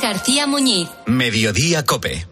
García 0.00 0.46
Muñiz. 0.46 0.88
Mediodía 1.06 1.84
Cope. 1.84 2.31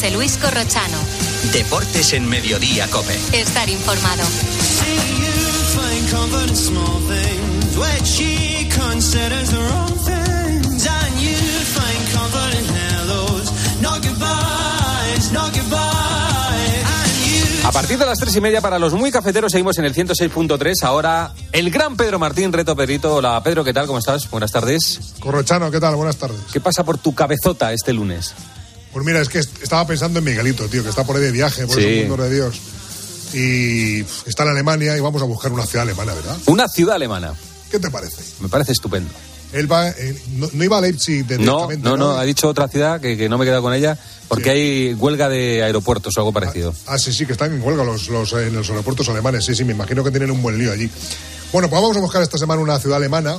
José 0.00 0.12
Luis 0.12 0.38
Corrochano. 0.38 0.96
Deportes 1.52 2.14
en 2.14 2.26
Mediodía 2.26 2.88
Cope. 2.88 3.14
Estar 3.34 3.68
informado. 3.68 4.22
A 17.62 17.72
partir 17.72 17.98
de 17.98 18.06
las 18.06 18.18
tres 18.18 18.34
y 18.34 18.40
media 18.40 18.62
para 18.62 18.78
los 18.78 18.94
muy 18.94 19.10
cafeteros 19.10 19.52
seguimos 19.52 19.76
en 19.76 19.84
el 19.84 19.94
106.3. 19.94 20.82
Ahora 20.82 21.32
el 21.52 21.70
gran 21.70 21.96
Pedro 21.96 22.18
Martín, 22.18 22.54
Reto 22.54 22.74
Perito. 22.74 23.16
Hola 23.16 23.38
Pedro, 23.42 23.64
¿qué 23.64 23.74
tal? 23.74 23.86
¿Cómo 23.86 23.98
estás? 23.98 24.30
Buenas 24.30 24.50
tardes. 24.50 25.12
Corrochano, 25.20 25.70
¿qué 25.70 25.78
tal? 25.78 25.94
Buenas 25.96 26.16
tardes. 26.16 26.40
¿Qué 26.50 26.58
pasa 26.58 26.84
por 26.84 26.96
tu 26.96 27.14
cabezota 27.14 27.74
este 27.74 27.92
lunes? 27.92 28.34
Pues 28.92 29.04
mira, 29.04 29.20
es 29.20 29.28
que 29.28 29.38
estaba 29.38 29.86
pensando 29.86 30.18
en 30.18 30.24
Miguelito, 30.24 30.66
tío, 30.68 30.82
que 30.82 30.88
está 30.88 31.04
por 31.04 31.16
ahí 31.16 31.22
de 31.22 31.30
viaje, 31.30 31.66
por 31.66 31.76
sí. 31.76 32.04
mundo 32.06 32.24
de 32.24 32.34
Dios. 32.34 32.60
Y 33.32 34.00
está 34.26 34.42
en 34.42 34.50
Alemania 34.50 34.96
y 34.96 35.00
vamos 35.00 35.22
a 35.22 35.24
buscar 35.24 35.52
una 35.52 35.64
ciudad 35.64 35.82
alemana, 35.82 36.14
¿verdad? 36.14 36.36
Una 36.46 36.68
ciudad 36.68 36.96
alemana. 36.96 37.34
¿Qué 37.70 37.78
te 37.78 37.90
parece? 37.90 38.22
Me 38.40 38.48
parece 38.48 38.72
estupendo. 38.72 39.10
Él 39.52 39.70
va, 39.70 39.88
eh, 39.88 40.22
no, 40.52 40.64
iba 40.64 40.78
a 40.78 40.80
Leipzig 40.80 41.26
de 41.26 41.38
no, 41.38 41.68
no, 41.78 41.96
no, 41.96 42.12
ha 42.12 42.24
dicho 42.24 42.48
otra 42.48 42.68
ciudad 42.68 43.00
que, 43.00 43.16
que 43.16 43.28
no 43.28 43.36
me 43.36 43.44
he 43.44 43.48
quedado 43.48 43.62
con 43.62 43.74
ella, 43.74 43.98
porque 44.28 44.44
sí. 44.44 44.50
hay 44.50 44.94
huelga 44.94 45.28
de 45.28 45.62
aeropuertos 45.62 46.16
o 46.16 46.20
algo 46.20 46.32
parecido. 46.32 46.72
Ah, 46.86 46.94
ah, 46.94 46.98
sí, 46.98 47.12
sí, 47.12 47.26
que 47.26 47.32
están 47.32 47.52
en 47.52 47.62
huelga 47.62 47.82
los, 47.82 48.08
los, 48.08 48.32
en 48.34 48.54
los 48.54 48.68
aeropuertos 48.70 49.08
alemanes, 49.08 49.44
sí, 49.44 49.54
sí, 49.56 49.64
me 49.64 49.72
imagino 49.72 50.04
que 50.04 50.10
tienen 50.10 50.30
un 50.30 50.40
buen 50.40 50.56
lío 50.56 50.72
allí. 50.72 50.88
Bueno, 51.52 51.68
pues 51.68 51.82
vamos 51.82 51.96
a 51.96 52.00
buscar 52.00 52.22
esta 52.22 52.38
semana 52.38 52.62
una 52.62 52.78
ciudad 52.78 52.98
alemana 52.98 53.38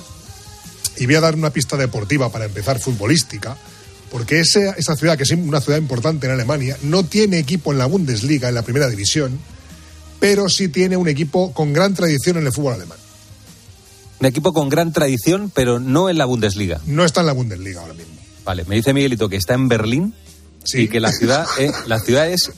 y 0.98 1.06
voy 1.06 1.16
a 1.16 1.22
dar 1.22 1.36
una 1.36 1.50
pista 1.50 1.78
deportiva 1.78 2.30
para 2.30 2.46
empezar 2.46 2.80
futbolística 2.80 3.56
porque 4.12 4.42
esa, 4.42 4.72
esa 4.72 4.96
ciudad, 4.96 5.18
que 5.18 5.24
es 5.24 5.32
una 5.32 5.62
ciudad 5.62 5.80
importante 5.80 6.28
en 6.28 6.34
Alemania, 6.34 6.78
no 6.84 7.06
tiene 7.06 7.40
equipo 7.40 7.72
en 7.72 7.78
la 7.78 7.86
Bundesliga, 7.86 8.50
en 8.50 8.56
la 8.56 8.62
primera 8.62 8.90
división, 8.90 9.40
pero 10.20 10.50
sí 10.50 10.68
tiene 10.68 10.98
un 10.98 11.08
equipo 11.08 11.54
con 11.54 11.72
gran 11.72 11.96
tradición 11.96 12.38
en 12.38 12.46
el 12.46 12.52
fútbol 12.52 12.74
alemán. 12.74 12.98
Un 14.20 14.28
equipo 14.28 14.54
con 14.54 14.70
gran 14.70 14.92
tradición, 14.92 15.50
pero 15.54 15.80
no 15.80 16.10
en 16.10 16.18
la 16.18 16.26
Bundesliga. 16.26 16.82
No 16.86 17.06
está 17.06 17.22
en 17.22 17.28
la 17.28 17.34
Bundesliga 17.34 17.82
ahora 17.82 17.94
mismo. 17.94 18.14
Vale, 18.44 18.66
me 18.66 18.76
dice 18.76 18.94
Miguelito 18.94 19.30
que 19.30 19.38
está 19.38 19.54
en 19.54 19.68
Berlín 19.68 20.14
sí. 20.64 20.82
y 20.82 20.88
que 20.90 21.00
la 21.00 21.12
ciudad, 21.12 21.46
eh, 21.58 21.72
la 21.88 22.00
ciudad 22.00 22.30
es 22.30 22.52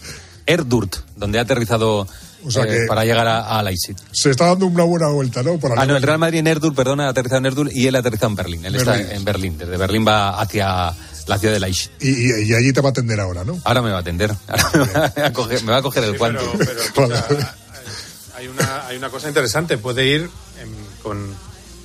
Erdurt, 0.46 0.96
donde 1.16 1.40
ha 1.40 1.44
aterrizado 1.44 2.08
o 2.46 2.52
sea 2.52 2.66
eh, 2.66 2.86
para 2.88 3.06
llegar 3.06 3.28
a, 3.28 3.60
a, 3.60 3.64
Leipzig. 3.64 3.96
Se 4.12 4.32
está 4.32 4.48
dando 4.48 4.66
una 4.66 4.84
buena 4.84 5.08
vuelta, 5.10 5.44
¿no? 5.44 5.58
Ah, 5.78 5.86
no, 5.86 5.96
el 5.96 6.04
Real 6.04 6.20
Madrid 6.20 6.40
en 6.40 6.48
Erdurt, 6.48 6.76
perdona, 6.76 7.06
ha 7.06 7.10
aterrizado 7.10 7.40
en 7.40 7.46
Erdurt 7.46 7.72
y 7.74 7.88
él 7.88 7.96
ha 7.96 8.00
aterrizado 8.00 8.32
en 8.32 8.36
Berlín. 8.36 8.66
Él 8.66 8.74
Berlín. 8.74 8.94
está 8.96 9.16
en 9.16 9.24
Berlín. 9.24 9.58
Desde 9.58 9.78
Berlín 9.78 10.06
va 10.06 10.42
hacia 10.42 10.94
la 11.28 11.38
ciudad 11.38 11.54
de 11.54 11.60
Leipzig. 11.60 11.92
Y, 12.00 12.10
y, 12.10 12.44
y, 12.50 12.54
allí 12.54 12.74
te 12.74 12.82
va 12.82 12.90
a 12.90 12.92
atender 12.92 13.20
ahora, 13.20 13.44
¿no? 13.44 13.60
Ahora 13.64 13.82
me 13.82 13.92
va 13.92 13.98
a 13.98 14.02
atender. 14.02 14.32
Ahora 14.48 15.12
me 15.16 15.22
va 15.22 15.28
a 15.28 15.34
coger, 15.34 15.64
me 15.64 15.72
va 15.72 15.78
a 15.78 15.82
coger 15.82 16.04
el 16.04 16.12
sí, 16.12 16.18
guante. 16.18 16.42
Pero, 16.96 17.10
hay, 18.36 18.48
una, 18.48 18.88
hay 18.88 18.98
una 18.98 19.10
cosa 19.10 19.28
interesante. 19.28 19.78
Puede 19.78 20.06
ir 20.06 20.30
en, 20.60 20.76
con 21.02 21.36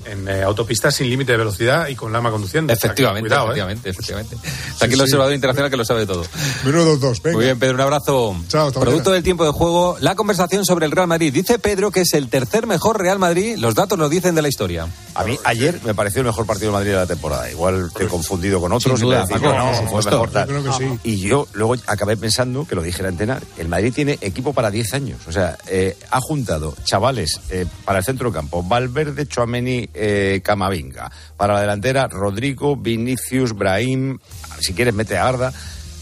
en 0.09 0.29
eh, 0.29 0.43
autopistas 0.43 0.95
sin 0.95 1.09
límite 1.09 1.33
de 1.33 1.39
velocidad 1.39 1.89
y 1.89 1.95
con 1.95 2.13
lama 2.13 2.31
conduciendo. 2.31 2.73
Efectivamente, 2.73 3.29
o 3.29 3.31
sea, 3.31 3.43
efectivamente, 3.45 3.89
eh. 3.89 3.93
efectivamente. 3.93 4.37
Está 4.71 4.87
aquí 4.87 4.95
el 4.95 5.01
observador 5.01 5.35
internacional 5.35 5.71
que 5.71 5.77
lo 5.77 5.85
sabe 5.85 6.07
todo. 6.07 6.25
Menudo 6.65 6.97
dos, 6.97 7.23
venga. 7.23 7.37
Muy 7.37 7.45
bien, 7.45 7.59
Pedro, 7.59 7.75
un 7.75 7.81
abrazo. 7.81 8.37
Chao, 8.49 8.71
Producto 8.73 8.91
mañana. 8.91 9.11
del 9.13 9.23
tiempo 9.23 9.45
de 9.45 9.53
juego, 9.53 9.97
la 10.01 10.15
conversación 10.15 10.65
sobre 10.65 10.87
el 10.87 10.93
Real 10.93 11.07
Madrid. 11.07 11.33
Dice 11.33 11.59
Pedro 11.59 11.91
que 11.91 12.01
es 12.01 12.13
el 12.15 12.29
tercer 12.29 12.67
mejor 12.67 13.01
Real 13.01 13.19
Madrid, 13.19 13.57
los 13.59 13.75
datos 13.75 13.99
lo 13.99 14.09
dicen 14.09 14.35
de 14.35 14.43
la 14.43 14.49
historia. 14.49 14.87
A 15.15 15.25
mí 15.25 15.39
ayer 15.45 15.81
me 15.85 15.95
pareció 15.95 16.21
el 16.21 16.27
mejor 16.27 16.47
partido 16.47 16.71
de 16.71 16.79
Madrid 16.79 16.91
de 16.91 16.97
la 16.97 17.07
temporada. 17.07 17.51
Igual 17.51 17.87
estoy 17.89 18.07
confundido 18.07 18.61
con 18.61 18.73
otros. 18.73 18.99
Sin 18.99 19.09
duda, 19.09 19.25
y 19.29 19.33
Paco, 19.33 19.53
no, 19.53 19.83
mejor 19.83 20.31
tal. 20.31 20.49
Yo 20.49 20.61
creo 20.61 20.65
que 20.65 20.73
sí. 20.73 20.99
Y 21.05 21.21
yo 21.21 21.47
luego 21.53 21.75
acabé 21.87 22.17
pensando, 22.17 22.67
que 22.67 22.75
lo 22.75 22.83
dije 22.83 22.99
en 22.99 23.03
la 23.05 23.09
antena, 23.09 23.41
el 23.57 23.69
Madrid 23.69 23.93
tiene 23.95 24.19
equipo 24.21 24.53
para 24.53 24.71
10 24.71 24.95
años. 24.95 25.21
O 25.27 25.33
sea, 25.33 25.57
eh, 25.69 25.97
ha 26.11 26.21
juntado 26.21 26.75
chavales 26.85 27.41
eh, 27.51 27.67
para 27.85 27.99
el 27.99 28.05
centro 28.05 28.33
campo, 28.33 28.63
Valverde, 28.63 29.27
Chouameni, 29.27 29.89
eh, 29.99 30.41
Camavinga. 30.43 31.11
Para 31.37 31.55
la 31.55 31.61
delantera, 31.61 32.09
Rodrigo, 32.09 32.77
Vinicius, 32.77 33.53
Brahim, 33.53 34.19
si 34.61 34.73
quieres 34.75 34.95
mete 34.95 35.17
a 35.17 35.29
Arda. 35.29 35.53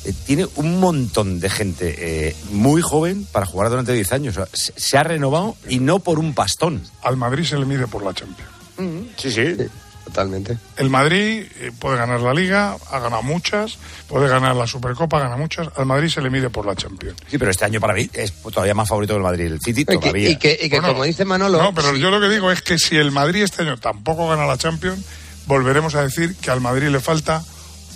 Eh, 0.05 0.13
tiene 0.25 0.47
un 0.57 0.79
montón 0.79 1.41
de 1.41 1.51
gente 1.51 1.95
eh, 2.29 2.37
muy 2.51 2.81
joven 2.83 3.27
para 3.33 3.47
jugar 3.47 3.71
durante 3.71 3.93
10 3.93 4.13
años. 4.13 4.37
O 4.37 4.45
sea, 4.45 4.49
se, 4.53 4.73
se, 4.77 4.99
ha 4.99 5.03
renovado 5.03 5.57
y 5.69 5.81
no 5.81 5.99
por 5.99 6.19
un 6.19 6.35
pastón. 6.35 6.83
Al 7.03 7.17
Madrid 7.17 7.45
se 7.45 7.59
le 7.59 7.67
mide 7.67 7.87
por 7.87 8.05
la 8.05 8.15
Champions. 8.15 8.51
Mm, 8.79 9.01
sí, 9.17 9.31
sí. 9.31 9.57
Totalmente. 10.07 10.57
El 10.77 10.89
Madrid 10.89 11.47
eh, 11.59 11.73
puede 11.79 11.97
ganar 11.99 12.21
la 12.21 12.33
Liga, 12.33 12.77
ha 12.93 12.99
ganado 13.01 13.25
muchas, 13.25 13.77
puede 14.07 14.29
ganar 14.29 14.55
la 14.55 14.67
Supercopa, 14.67 15.19
gana 15.19 15.37
muchas. 15.37 15.69
Al 15.77 15.85
Madrid 15.85 16.09
se 16.09 16.23
le 16.23 16.31
mide 16.31 16.49
por 16.49 16.65
la 16.65 16.77
Champions. 16.77 17.17
Sí, 17.29 17.39
pero 17.39 17.51
este 17.51 17.65
año 17.65 17.81
para 17.81 17.93
mí 17.93 18.09
es 18.13 18.33
todavía 18.41 18.73
más 18.73 18.89
favorito 18.89 19.15
que 19.15 19.17
el 19.19 19.23
Madrid, 19.25 19.47
el 19.47 19.61
City 19.61 19.81
Y 19.81 19.85
que, 19.85 19.97
todavía. 19.99 20.31
y 20.31 20.37
que, 20.37 20.53
y 20.63 20.71
que 20.71 20.77
Bueno, 20.79 20.95
como 20.95 21.05
dice 21.05 21.25
Manolo. 21.25 21.61
No, 21.61 21.75
pero 21.75 21.97
yo 21.97 22.11
lo 22.11 22.21
que 22.21 22.29
digo 22.29 22.53
es 22.53 22.63
que 22.63 22.79
si 22.79 22.97
el 22.97 23.11
Madrid 23.11 23.43
este 23.43 23.63
año 23.63 23.79
tampoco 23.79 24.29
gana 24.29 24.47
la 24.47 24.57
Champions, 24.57 25.05
volveremos 25.47 25.97
a 25.97 26.03
decir 26.03 26.37
que 26.37 26.53
al 26.53 26.61
Madrid 26.61 26.87
le 26.89 27.01
falta 27.01 27.43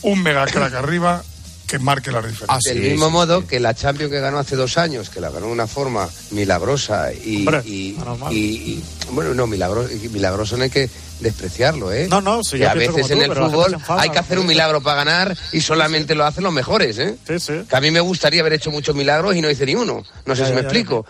un 0.02 0.20
mega 0.22 0.44
crack 0.46 0.74
arriba 0.74 1.22
que 1.70 1.78
marque 1.78 2.10
la 2.10 2.20
diferencia. 2.20 2.74
Del 2.74 2.82
mismo 2.82 3.06
sí, 3.06 3.12
modo 3.12 3.40
sí. 3.42 3.46
que 3.46 3.60
la 3.60 3.74
Champions 3.74 4.10
que 4.12 4.18
ganó 4.18 4.38
hace 4.38 4.56
dos 4.56 4.76
años, 4.76 5.08
que 5.08 5.20
la 5.20 5.30
ganó 5.30 5.46
de 5.46 5.52
una 5.52 5.66
forma 5.68 6.08
milagrosa 6.32 7.12
y, 7.12 7.46
Hombre, 7.46 7.62
y, 7.64 7.96
y- 8.30 8.34
y- 8.34 8.84
bueno, 9.12 9.34
no, 9.34 9.46
milagro, 9.46 9.86
milagroso 10.10 10.56
no 10.56 10.64
hay 10.64 10.70
que 10.70 10.90
despreciarlo, 11.20 11.92
¿eh? 11.92 12.08
No, 12.08 12.20
no, 12.20 12.42
sí, 12.42 12.52
que 12.52 12.58
yo 12.60 12.70
a 12.70 12.74
veces 12.74 13.10
en 13.10 13.18
tú, 13.18 13.24
el 13.24 13.32
fútbol 13.34 13.74
enfada, 13.74 14.02
hay 14.02 14.10
que 14.10 14.18
hacer 14.18 14.38
un 14.38 14.46
milagro 14.46 14.80
para 14.80 15.04
ganar 15.04 15.36
y 15.52 15.60
solamente 15.60 16.14
lo 16.14 16.24
hacen 16.24 16.42
los 16.44 16.52
mejores, 16.52 16.98
¿eh? 16.98 17.16
Sí, 17.26 17.38
sí. 17.38 17.52
Que 17.68 17.76
a 17.76 17.80
mí 17.80 17.90
me 17.90 18.00
gustaría 18.00 18.40
haber 18.40 18.54
hecho 18.54 18.70
muchos 18.70 18.96
milagros 18.96 19.36
y 19.36 19.40
no 19.40 19.48
hice 19.50 19.64
ni 19.66 19.74
uno. 19.76 20.02
No 20.26 20.34
sé 20.34 20.40
Ya, 20.42 20.46
si 20.46 20.50
ya, 20.50 20.56
me 20.56 20.62
ya, 20.62 20.68
explico. 20.68 21.06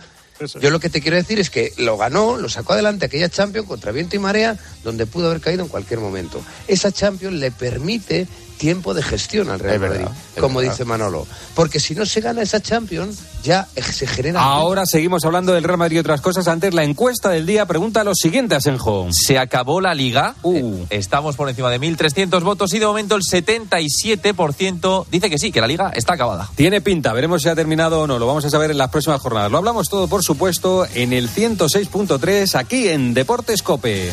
Yo 0.60 0.70
lo 0.70 0.80
que 0.80 0.88
te 0.88 1.02
quiero 1.02 1.16
decir 1.18 1.38
es 1.38 1.50
que 1.50 1.72
lo 1.76 1.98
ganó, 1.98 2.38
lo 2.38 2.48
sacó 2.48 2.72
adelante 2.72 3.04
aquella 3.06 3.28
Champions 3.28 3.66
contra 3.68 3.92
viento 3.92 4.16
y 4.16 4.18
marea, 4.18 4.56
donde 4.82 5.04
pudo 5.06 5.26
haber 5.28 5.40
caído 5.42 5.62
en 5.62 5.68
cualquier 5.68 6.00
momento. 6.00 6.42
Esa 6.66 6.90
Champions 6.90 7.34
le 7.36 7.50
permite 7.50 8.26
tiempo 8.60 8.92
de 8.92 9.02
gestión 9.02 9.48
al 9.48 9.58
Real 9.58 9.76
Es 9.76 9.80
Madrid, 9.80 10.06
como 10.38 10.58
verdad. 10.58 10.72
dice 10.74 10.84
Manolo. 10.84 11.26
Porque 11.54 11.80
si 11.80 11.94
no 11.94 12.04
se 12.04 12.20
gana 12.20 12.42
esa 12.42 12.60
Champions, 12.60 13.18
ya 13.42 13.66
se 13.74 14.06
genera... 14.06 14.42
Ahora 14.42 14.84
seguimos 14.84 15.24
hablando 15.24 15.52
del 15.54 15.64
Real 15.64 15.78
Madrid 15.78 15.96
y 15.96 16.00
otras 16.00 16.20
cosas. 16.20 16.46
Antes, 16.46 16.74
la 16.74 16.84
encuesta 16.84 17.30
del 17.30 17.46
día 17.46 17.64
pregunta 17.64 18.04
lo 18.04 18.14
siguiente, 18.14 18.54
Asenjo. 18.54 19.08
Se 19.10 19.38
acabó 19.38 19.80
la 19.80 19.94
liga. 19.94 20.34
Uh. 20.42 20.82
Eh, 20.90 20.98
Estamos 21.00 21.36
por 21.36 21.48
encima 21.48 21.70
de 21.70 21.80
1.300 21.80 22.42
votos 22.42 22.74
y 22.74 22.78
de 22.78 22.86
momento 22.86 23.16
el 23.16 23.22
77% 23.22 25.06
dice 25.10 25.30
que 25.30 25.38
sí, 25.38 25.50
que 25.50 25.62
la 25.62 25.66
liga 25.66 25.90
está 25.94 26.12
acabada. 26.14 26.50
Tiene 26.54 26.82
pinta, 26.82 27.14
veremos 27.14 27.40
si 27.42 27.48
ha 27.48 27.54
terminado 27.54 28.02
o 28.02 28.06
no. 28.06 28.18
Lo 28.18 28.26
vamos 28.26 28.44
a 28.44 28.50
saber 28.50 28.70
en 28.70 28.76
las 28.78 28.90
próximas 28.90 29.22
jornadas. 29.22 29.50
Lo 29.50 29.56
hablamos 29.56 29.88
todo, 29.88 30.06
por 30.06 30.22
supuesto, 30.22 30.86
en 30.94 31.14
el 31.14 31.30
106.3, 31.30 32.54
aquí 32.56 32.88
en 32.88 33.14
Deportes 33.14 33.62
Cope. 33.62 34.12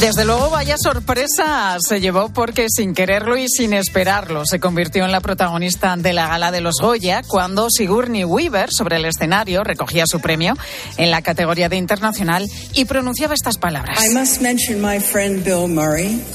Desde 0.00 0.24
luego, 0.24 0.50
vaya 0.50 0.76
sorpresa 0.76 1.78
se 1.80 2.00
llevó 2.00 2.28
porque 2.28 2.66
sin 2.68 2.94
quererlo 2.94 3.36
y 3.36 3.48
sin 3.48 3.72
esperarlo 3.72 4.44
se 4.44 4.58
convirtió 4.60 5.04
en 5.04 5.12
la 5.12 5.20
protagonista 5.20 5.96
de 5.96 6.12
la 6.12 6.28
gala 6.28 6.50
de 6.50 6.60
los 6.60 6.74
Goya 6.80 7.22
cuando 7.26 7.68
Sigourney 7.70 8.24
Weaver 8.24 8.70
sobre 8.72 8.96
el 8.96 9.04
escenario 9.06 9.64
recogía 9.64 10.04
su 10.06 10.20
premio 10.20 10.54
en 10.96 11.10
la 11.10 11.22
categoría 11.22 11.68
de 11.68 11.76
internacional 11.76 12.46
y 12.74 12.84
pronunciaba 12.84 13.34
estas 13.34 13.56
palabras. 13.56 13.98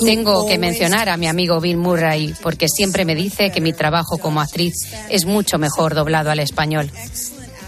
Tengo 0.04 0.48
que 0.48 0.58
mencionar 0.58 1.10
a 1.10 1.18
mi 1.18 1.28
amigo 1.28 1.60
Bill 1.60 1.78
Murray 1.78 2.34
porque 2.42 2.68
siempre 2.70 3.06
me 3.06 3.14
dice 3.14 3.52
que 3.52 3.62
mi 3.62 3.74
trabajo 3.74 4.18
como 4.18 4.42
actriz 4.42 4.74
es 5.10 5.26
mucho 5.26 5.60
mejor 5.60 5.96
doblado 5.96 6.32
al 6.32 6.40
español. 6.40 6.92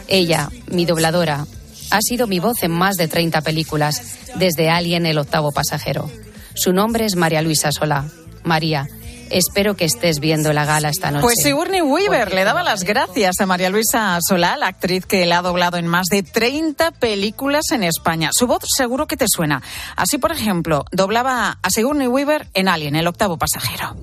Ella, 0.08 0.50
mi 0.68 0.86
dobladora, 0.86 1.46
ha 1.92 2.02
sido 2.02 2.28
mi 2.28 2.40
voz 2.40 2.64
en 2.64 2.72
más 2.72 2.96
de 2.96 3.08
30 3.08 3.42
películas, 3.42 4.02
desde 4.36 4.70
Alien 4.70 5.06
el 5.06 5.18
octavo 5.18 5.52
pasajero. 5.52 6.10
Su 6.56 6.74
nombre 6.74 7.06
es 7.06 7.16
María 7.16 7.42
Luisa 7.42 7.72
Solá. 7.72 8.06
María, 8.44 8.88
espero 9.30 9.76
que 9.76 9.86
estés 9.86 10.20
viendo 10.20 10.52
la 10.54 10.66
gala 10.66 10.90
esta 10.90 11.12
noche. 11.12 11.24
Pues 11.24 11.44
Sigourney 11.44 11.82
Weaver 11.82 12.34
le 12.34 12.44
daba 12.44 12.64
las 12.64 12.84
gracias 12.84 13.40
a 13.40 13.46
María 13.46 13.70
Luisa 13.70 14.18
Solá, 14.28 14.58
la 14.58 14.68
actriz 14.68 15.06
que 15.06 15.26
le 15.26 15.34
ha 15.34 15.42
doblado 15.42 15.78
en 15.78 15.88
más 15.88 16.08
de 16.12 16.24
30 16.24 16.92
películas 16.92 17.72
en 17.72 17.84
España. 17.84 18.30
Su 18.34 18.48
voz 18.48 18.64
seguro 18.76 19.08
que 19.08 19.18
te 19.18 19.26
suena. 19.28 19.62
Así, 19.96 20.18
por 20.18 20.32
ejemplo, 20.32 20.86
doblaba 20.92 21.60
a 21.62 21.70
Sigourney 21.70 22.08
Weaver 22.08 22.48
en 22.54 22.68
Alien, 22.68 22.96
el 22.96 23.08
octavo 23.08 23.38
pasajero. 23.38 23.96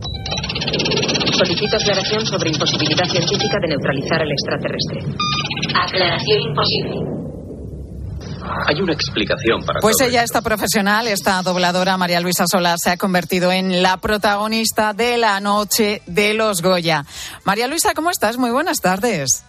Solicito 1.37 1.77
aclaración 1.77 2.27
sobre 2.27 2.51
imposibilidad 2.51 3.09
científica 3.09 3.59
de 3.61 3.69
neutralizar 3.69 4.23
al 4.23 4.33
extraterrestre. 4.33 5.01
Aclaración 5.75 6.41
imposible. 6.41 7.19
Hay 8.67 8.81
una 8.81 8.93
explicación 8.93 9.65
para 9.65 9.81
Pues 9.81 9.97
todo 9.97 10.09
ella, 10.09 10.23
esta 10.23 10.43
profesional, 10.43 11.07
esta 11.09 11.43
dobladora, 11.43 11.97
María 11.97 12.21
Luisa 12.21 12.47
Solá, 12.47 12.77
se 12.79 12.91
ha 12.91 12.97
convertido 12.97 13.53
en 13.53 13.83
la 13.83 13.97
protagonista 13.97 14.93
de 14.93 15.19
la 15.19 15.41
noche 15.41 16.03
de 16.07 16.35
los 16.35 16.63
Goya. 16.63 17.05
María 17.45 17.67
Luisa, 17.67 17.95
¿cómo 17.95 18.11
estás? 18.11 18.37
Muy 18.39 18.51
buenas 18.51 18.79
tardes. 18.79 19.45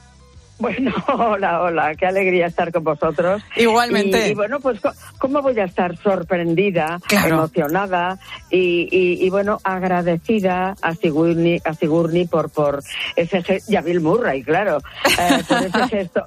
Bueno, 0.59 0.93
hola, 1.07 1.61
hola, 1.61 1.95
qué 1.95 2.05
alegría 2.05 2.47
estar 2.47 2.71
con 2.71 2.83
vosotros. 2.83 3.41
Igualmente. 3.55 4.27
Y, 4.27 4.31
y 4.31 4.33
bueno, 4.35 4.59
pues, 4.59 4.79
¿cómo 5.17 5.41
voy 5.41 5.57
a 5.59 5.63
estar 5.63 5.97
sorprendida, 5.97 6.99
Claro. 7.07 7.35
emocionada 7.35 8.19
y, 8.49 8.87
y- 8.91 9.25
y, 9.25 9.29
bueno, 9.29 9.59
agradecida 9.63 10.75
a 10.81 10.93
Sigourney, 10.95 11.61
a 11.63 11.73
Sigourney 11.73 12.27
por, 12.27 12.49
por 12.49 12.83
ese 13.15 13.41
gesto, 13.41 13.71
y 13.71 13.75
a 13.77 13.81
Bill 13.81 14.01
Murray, 14.01 14.43
claro, 14.43 14.79
eh, 15.17 15.43
por 15.47 15.57
ese 15.63 15.87
gesto, 15.97 16.23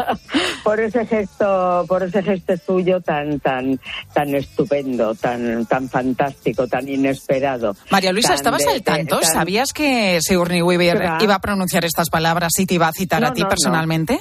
por 0.64 0.80
ese 0.80 1.06
gesto, 1.06 1.84
por 1.86 2.02
ese 2.02 2.22
gesto 2.22 2.54
suyo 2.56 3.00
tan, 3.00 3.40
tan, 3.40 3.78
tan 4.14 4.34
estupendo, 4.34 5.14
tan, 5.14 5.66
tan 5.66 5.88
fantástico, 5.88 6.66
tan 6.66 6.88
inesperado. 6.88 7.76
María 7.90 8.12
Luisa, 8.12 8.34
¿estabas 8.34 8.62
de- 8.62 8.70
al 8.70 8.82
tanto? 8.82 9.20
tan- 9.20 9.30
¿Sabías 9.32 9.72
que 9.72 10.18
Sigourney 10.22 10.62
Weaver 10.62 11.10
iba 11.20 11.34
a 11.34 11.40
pronunciar 11.40 11.84
estas 11.84 12.08
palabras 12.08 12.52
y 12.58 12.66
te 12.66 12.74
iba 12.74 12.88
a 12.88 12.92
citar 12.92 13.24
a 13.24 13.32
ti 13.32 13.42
no. 13.42 13.48
Personalmente? 13.66 14.20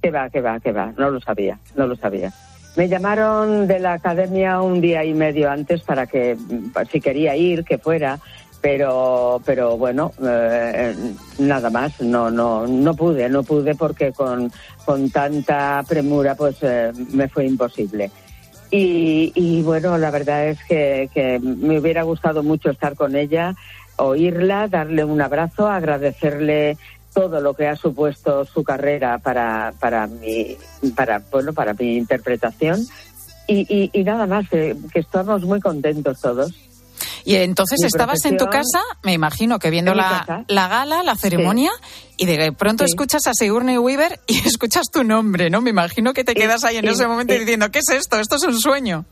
Que 0.00 0.10
va, 0.10 0.30
que 0.30 0.40
va, 0.40 0.60
que 0.60 0.72
va. 0.72 0.92
No 0.96 1.10
lo 1.10 1.20
sabía, 1.20 1.58
no 1.76 1.86
lo 1.86 1.96
sabía. 1.96 2.32
Me 2.76 2.88
llamaron 2.88 3.66
de 3.66 3.78
la 3.78 3.94
academia 3.94 4.60
un 4.62 4.80
día 4.80 5.04
y 5.04 5.14
medio 5.14 5.50
antes 5.50 5.82
para 5.82 6.06
que, 6.06 6.34
mm, 6.36 6.72
si 6.90 7.00
quería 7.00 7.36
ir, 7.36 7.64
que 7.64 7.78
fuera, 7.78 8.18
pero, 8.60 9.42
pero 9.44 9.76
bueno, 9.76 10.12
eh, 10.24 10.94
nada 11.38 11.70
más. 11.70 12.00
No, 12.00 12.30
no, 12.30 12.66
no 12.66 12.94
pude, 12.94 13.28
no 13.28 13.42
pude 13.42 13.74
porque 13.74 14.12
con, 14.12 14.50
con 14.84 15.10
tanta 15.10 15.84
premura, 15.86 16.34
pues 16.34 16.56
eh, 16.62 16.92
me 17.12 17.28
fue 17.28 17.46
imposible. 17.46 18.10
Y, 18.70 19.32
y 19.34 19.60
bueno, 19.62 19.98
la 19.98 20.10
verdad 20.10 20.48
es 20.48 20.58
que 20.64 21.38
me 21.42 21.78
hubiera 21.78 22.04
gustado 22.04 22.42
mucho 22.42 22.70
estar 22.70 22.96
con 22.96 23.16
ella, 23.16 23.54
oírla, 23.96 24.66
darle 24.68 25.04
un 25.04 25.20
abrazo, 25.20 25.68
agradecerle 25.68 26.78
todo 27.14 27.40
lo 27.40 27.54
que 27.54 27.66
ha 27.68 27.76
supuesto 27.76 28.44
su 28.44 28.62
carrera 28.64 29.18
para, 29.18 29.72
para 29.78 30.06
mi, 30.06 30.56
para, 30.96 31.20
bueno, 31.30 31.52
para 31.52 31.74
mi 31.74 31.96
interpretación. 31.96 32.86
Y, 33.48 33.66
y, 33.68 33.90
y 33.92 34.04
nada 34.04 34.26
más, 34.26 34.48
que, 34.48 34.76
que 34.92 35.00
estamos 35.00 35.42
muy 35.42 35.60
contentos 35.60 36.20
todos. 36.20 36.52
Y 37.24 37.36
entonces 37.36 37.78
Mi 37.80 37.86
estabas 37.86 38.24
en 38.24 38.36
tu 38.36 38.46
casa, 38.46 38.80
me 39.02 39.12
imagino 39.12 39.58
que 39.58 39.70
viendo 39.70 39.94
la, 39.94 40.44
la 40.48 40.68
gala, 40.68 41.02
la 41.02 41.14
ceremonia, 41.16 41.70
y 42.16 42.26
de 42.26 42.52
pronto 42.52 42.84
Sí. 42.84 42.90
escuchas 42.92 43.26
a 43.26 43.32
Sigourney 43.34 43.78
Weaver 43.78 44.20
y 44.26 44.38
escuchas 44.46 44.86
tu 44.92 45.04
nombre, 45.04 45.50
¿no? 45.50 45.60
Me 45.60 45.70
imagino 45.70 46.12
que 46.14 46.24
te 46.24 46.34
quedas 46.34 46.64
ahí 46.64 46.76
en 46.78 46.84
y- 46.84 46.88
ese 46.88 47.06
momento 47.06 47.34
y- 47.34 47.38
diciendo, 47.40 47.70
¿qué 47.70 47.80
es 47.80 47.88
esto? 47.90 48.18
Esto 48.18 48.36
es 48.36 48.42
un 48.44 48.58
sueño. 48.58 49.04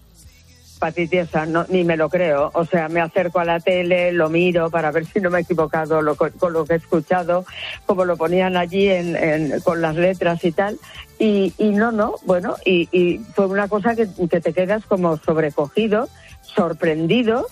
Patitiesa, 0.80 1.44
no, 1.46 1.66
ni 1.68 1.84
me 1.84 1.96
lo 1.96 2.08
creo. 2.08 2.50
O 2.54 2.64
sea, 2.64 2.88
me 2.88 3.00
acerco 3.00 3.38
a 3.38 3.44
la 3.44 3.60
tele, 3.60 4.10
lo 4.12 4.28
miro 4.30 4.70
para 4.70 4.90
ver 4.90 5.04
si 5.04 5.20
no 5.20 5.30
me 5.30 5.38
he 5.38 5.42
equivocado 5.42 6.00
lo, 6.02 6.16
co- 6.16 6.30
con 6.38 6.52
lo 6.54 6.64
que 6.64 6.72
he 6.72 6.76
escuchado, 6.78 7.44
como 7.86 8.04
lo 8.06 8.16
ponían 8.16 8.56
allí 8.56 8.88
en, 8.88 9.14
en- 9.14 9.60
con 9.60 9.80
las 9.82 9.94
letras 9.94 10.42
y 10.44 10.52
tal. 10.52 10.78
Y, 11.18 11.52
y 11.58 11.68
no, 11.72 11.92
no, 11.92 12.14
bueno, 12.24 12.56
y, 12.64 12.88
y 12.90 13.18
fue 13.34 13.46
una 13.46 13.68
cosa 13.68 13.94
que, 13.94 14.08
que 14.28 14.40
te 14.40 14.52
quedas 14.54 14.84
como 14.86 15.18
sobrecogido, 15.18 16.08
sorprendido 16.42 17.46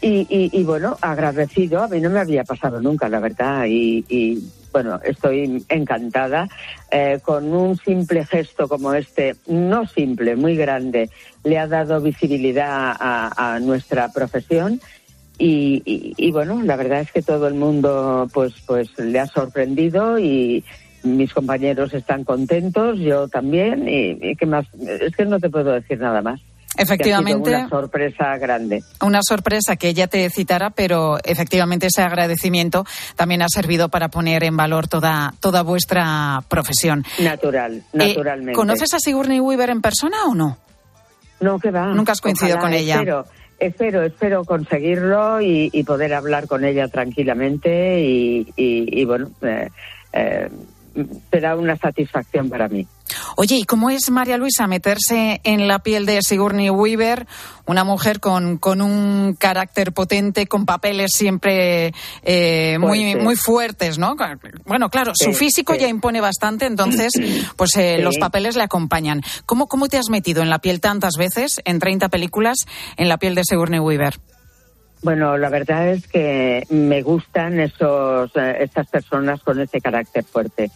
y, 0.00 0.26
y- 0.30 0.50
y, 0.52 0.62
bueno, 0.64 0.96
agradecido. 1.00 1.82
A 1.82 1.88
mí 1.88 2.00
no 2.00 2.10
me 2.10 2.20
había 2.20 2.44
pasado 2.44 2.80
nunca, 2.80 3.08
la 3.08 3.20
verdad. 3.20 3.66
Y, 3.66 4.04
y, 4.08 4.38
bueno, 4.72 5.00
estoy 5.04 5.64
encantada 5.68 6.48
eh, 6.90 7.18
con 7.22 7.52
un 7.52 7.76
simple 7.76 8.24
gesto 8.24 8.68
como 8.68 8.94
este, 8.94 9.36
no 9.48 9.86
simple, 9.86 10.36
muy 10.36 10.56
grande, 10.56 11.10
le 11.44 11.58
ha 11.58 11.66
dado 11.66 12.00
visibilidad 12.00 12.94
a, 12.98 13.58
nuestra 13.60 14.08
profesión. 14.12 14.80
Y, 15.38 15.82
y- 16.16 16.30
bueno, 16.30 16.62
la 16.62 16.76
verdad 16.76 17.00
es 17.00 17.12
que 17.12 17.22
todo 17.22 17.48
el 17.48 17.54
mundo 17.54 18.28
pues, 18.32 18.54
pues 18.66 18.96
le 18.98 19.18
ha 19.18 19.26
sorprendido 19.26 20.18
y 20.18 20.62
mis 21.02 21.32
compañeros 21.32 21.94
están 21.94 22.24
contentos, 22.24 22.98
yo 22.98 23.26
también. 23.28 23.88
Y, 23.88 24.18
y 24.20 24.36
qué 24.36 24.46
más, 24.46 24.66
es 24.74 25.16
que 25.16 25.24
no 25.24 25.40
te 25.40 25.50
puedo 25.50 25.72
decir 25.72 25.98
nada 25.98 26.22
más. 26.22 26.40
Que 26.76 26.82
ha 26.82 26.86
sido 26.86 26.94
Efectivamente. 26.94 27.50
una 27.50 27.68
sorpresa 27.68 28.38
grande. 28.38 28.82
Una 29.04 29.20
sorpresa 29.22 29.76
que 29.76 29.88
ella 29.88 30.06
te 30.06 30.30
citara, 30.30 30.70
pero 30.70 31.18
efectivamente 31.24 31.86
ese 31.88 32.00
agradecimiento 32.02 32.86
también 33.16 33.42
ha 33.42 33.48
servido 33.48 33.88
para 33.88 34.08
poner 34.08 34.44
en 34.44 34.56
valor 34.56 34.86
toda, 34.88 35.34
toda 35.40 35.62
vuestra 35.62 36.42
profesión. 36.48 37.04
Natural, 37.20 37.74
Eh, 37.74 37.84
naturalmente. 37.92 38.52
¿Conoces 38.52 38.94
a 38.94 38.98
Sigourney 38.98 39.40
Weaver 39.40 39.70
en 39.70 39.82
persona 39.82 40.16
o 40.26 40.34
no? 40.34 40.58
No, 41.40 41.58
que 41.58 41.70
va. 41.70 41.86
Nunca 41.86 42.12
has 42.12 42.20
coincidido 42.20 42.56
Ojalá, 42.58 42.70
con 42.70 42.78
ella. 42.78 42.94
Espero, 42.96 43.24
espero, 43.58 44.02
espero 44.04 44.44
conseguirlo 44.44 45.40
y, 45.40 45.70
y 45.72 45.82
poder 45.84 46.14
hablar 46.14 46.46
con 46.46 46.64
ella 46.64 46.86
tranquilamente 46.88 48.00
y, 48.02 48.46
y- 48.56 49.00
y, 49.00 49.04
bueno, 49.04 49.30
eh, 49.42 49.68
eh, 50.12 50.48
será 51.30 51.56
una 51.56 51.76
satisfacción 51.76 52.48
para 52.48 52.68
mí. 52.68 52.86
Oye, 53.36 53.56
¿y 53.56 53.64
cómo 53.64 53.90
es 53.90 54.10
María 54.10 54.36
Luisa 54.36 54.66
meterse 54.66 55.40
en 55.44 55.68
la 55.68 55.80
piel 55.80 56.06
de 56.06 56.22
Sigourney 56.22 56.70
Weaver, 56.70 57.26
una 57.66 57.84
mujer 57.84 58.20
con, 58.20 58.58
con 58.58 58.80
un 58.80 59.34
carácter 59.38 59.92
potente, 59.92 60.46
con 60.46 60.66
papeles 60.66 61.10
siempre 61.12 61.92
eh, 62.22 62.78
muy, 62.78 62.98
Fuertes. 63.00 63.24
muy 63.24 63.36
fuertes, 63.36 63.98
¿no? 63.98 64.16
Bueno, 64.66 64.90
claro, 64.90 65.12
su 65.14 65.32
físico 65.32 65.74
sí. 65.74 65.80
ya 65.80 65.88
impone 65.88 66.20
bastante, 66.20 66.66
entonces, 66.66 67.12
pues 67.56 67.76
eh, 67.76 67.96
Sí. 67.96 68.02
los 68.02 68.18
papeles 68.18 68.56
le 68.56 68.62
acompañan. 68.62 69.22
¿Cómo, 69.46 69.66
¿Cómo 69.66 69.88
te 69.88 69.98
has 69.98 70.10
metido 70.10 70.42
en 70.42 70.50
la 70.50 70.58
piel 70.60 70.80
tantas 70.80 71.14
veces, 71.18 71.60
en 71.64 71.78
30 71.78 72.08
películas, 72.08 72.56
en 72.96 73.08
la 73.08 73.18
piel 73.18 73.34
de 73.34 73.44
Sigourney 73.44 73.80
Weaver? 73.80 74.18
Bueno, 75.02 75.38
la 75.38 75.48
verdad 75.48 75.88
es 75.88 76.06
que 76.06 76.66
me 76.68 77.00
gustan 77.02 77.58
esos, 77.58 78.30
eh, 78.36 78.58
estas 78.60 78.86
personas 78.88 79.40
con 79.42 79.58
ese 79.58 79.80
carácter 79.80 80.24
fuerte. 80.24 80.70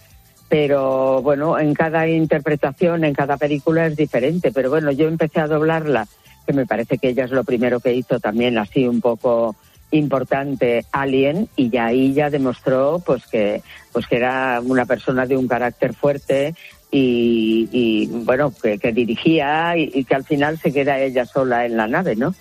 Pero 0.48 1.22
bueno, 1.22 1.58
en 1.58 1.74
cada 1.74 2.06
interpretación, 2.08 3.04
en 3.04 3.14
cada 3.14 3.36
película 3.36 3.86
es 3.86 3.96
diferente. 3.96 4.52
Pero 4.52 4.70
bueno, 4.70 4.92
yo 4.92 5.08
empecé 5.08 5.40
a 5.40 5.46
doblarla, 5.46 6.06
que 6.46 6.52
me 6.52 6.66
parece 6.66 6.98
que 6.98 7.08
ella 7.08 7.24
es 7.24 7.30
lo 7.30 7.44
primero 7.44 7.80
que 7.80 7.94
hizo 7.94 8.20
también 8.20 8.58
así 8.58 8.86
un 8.86 9.00
poco 9.00 9.56
importante 9.90 10.84
Alien 10.90 11.48
y 11.54 11.70
ya 11.70 11.86
ahí 11.86 12.12
ya 12.12 12.28
demostró 12.28 13.00
pues 13.06 13.26
que 13.26 13.62
pues 13.92 14.08
que 14.08 14.16
era 14.16 14.60
una 14.60 14.86
persona 14.86 15.24
de 15.24 15.36
un 15.36 15.46
carácter 15.46 15.94
fuerte 15.94 16.54
y, 16.90 18.06
bueno 18.24 18.52
que, 18.60 18.78
dirigía 18.92 19.76
y, 19.76 19.90
y 19.94 20.04
que 20.04 20.14
al 20.14 20.24
final 20.24 20.58
se 20.58 20.72
queda 20.72 21.00
ella 21.00 21.26
sola 21.26 21.66
en 21.66 21.76
la 21.76 21.88
nave, 21.88 22.14
¿no? 22.16 22.34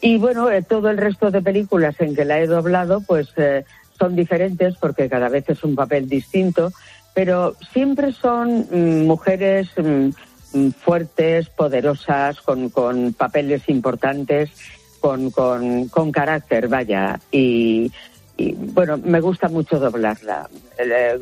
Y 0.00 0.16
bueno, 0.16 0.50
eh, 0.50 0.62
todo 0.62 0.88
el 0.90 0.96
resto 0.96 1.30
de 1.30 1.42
películas 1.42 2.00
en 2.00 2.14
que 2.14 2.24
la 2.24 2.40
he 2.40 2.46
doblado, 2.46 3.02
pues 3.02 3.28
eh, 3.36 3.64
son 3.98 4.16
diferentes 4.16 4.76
porque 4.80 5.10
cada 5.10 5.28
vez 5.28 5.44
es 5.48 5.62
un 5.62 5.74
papel 5.74 6.08
distinto, 6.08 6.72
pero 7.14 7.54
siempre 7.72 8.12
son 8.12 8.66
mm, 8.70 9.06
mujeres 9.06 9.68
mm, 9.76 10.10
mm, 10.54 10.70
fuertes, 10.72 11.48
poderosas, 11.50 12.40
con, 12.40 12.70
con 12.70 13.12
papeles 13.14 13.68
importantes, 13.68 14.50
con, 15.00 15.30
con, 15.30 15.88
con 15.88 16.12
carácter, 16.12 16.68
vaya. 16.68 17.18
Y, 17.30 17.90
y, 18.36 18.52
bueno, 18.52 18.98
me 18.98 19.20
gusta 19.20 19.48
mucho 19.48 19.78
doblarla. 19.78 20.48
Eh, 20.78 21.18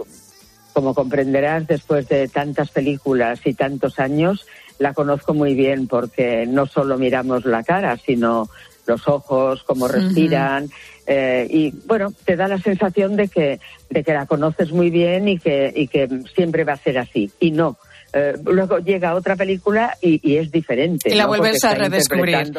como 0.73 0.95
comprenderás, 0.95 1.67
después 1.67 2.09
de 2.09 2.29
tantas 2.29 2.71
películas 2.71 3.41
y 3.45 3.55
tantos 3.55 3.99
años, 3.99 4.47
la 4.79 4.95
conozco 4.95 5.35
muy 5.35 5.55
bien 5.55 5.89
porque 5.89 6.47
no 6.47 6.67
solo 6.67 6.99
miramos 6.99 7.45
la 7.45 7.65
cara, 7.65 7.97
sino 7.97 8.49
los 8.89 9.07
ojos, 9.07 9.63
cómo 9.65 9.87
respiran. 9.87 10.69
eh, 11.07 11.47
y 11.49 11.71
bueno, 11.87 12.13
te 12.25 12.35
da 12.35 12.49
la 12.49 12.59
sensación 12.59 13.15
de 13.17 13.29
que, 13.29 13.61
de 13.89 14.03
que 14.03 14.13
la 14.13 14.27
conoces 14.27 14.73
muy 14.73 14.91
bien 14.91 15.29
y 15.29 15.39
que, 15.39 15.73
y 15.75 15.87
que 15.87 16.09
siempre 16.35 16.65
va 16.65 16.73
a 16.73 16.77
ser 16.79 16.99
así. 16.99 17.31
Y 17.39 17.53
no. 17.53 17.77
Eh, 18.13 18.33
luego 18.45 18.79
llega 18.79 19.15
otra 19.15 19.37
película 19.37 19.97
y, 20.01 20.19
y 20.29 20.39
es 20.39 20.51
diferente. 20.51 21.11
Y 21.11 21.15
la 21.15 21.25
¿no? 21.25 21.29
vuelves 21.29 21.61
Porque 21.61 21.75
a 21.75 21.79
redescubrir. 21.79 22.53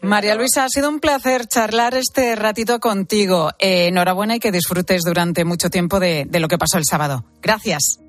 María 0.00 0.34
Luisa, 0.34 0.64
ha 0.64 0.68
sido 0.68 0.88
un 0.88 0.98
placer 0.98 1.46
charlar 1.46 1.94
este 1.94 2.34
ratito 2.36 2.80
contigo. 2.80 3.50
Eh, 3.58 3.88
enhorabuena 3.88 4.36
y 4.36 4.40
que 4.40 4.50
disfrutes 4.50 5.02
durante 5.02 5.44
mucho 5.44 5.68
tiempo 5.68 6.00
de, 6.00 6.24
de 6.26 6.40
lo 6.40 6.48
que 6.48 6.58
pasó 6.58 6.78
el 6.78 6.84
sábado. 6.84 7.24
Gracias. 7.42 8.00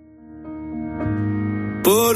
But 1.83 2.15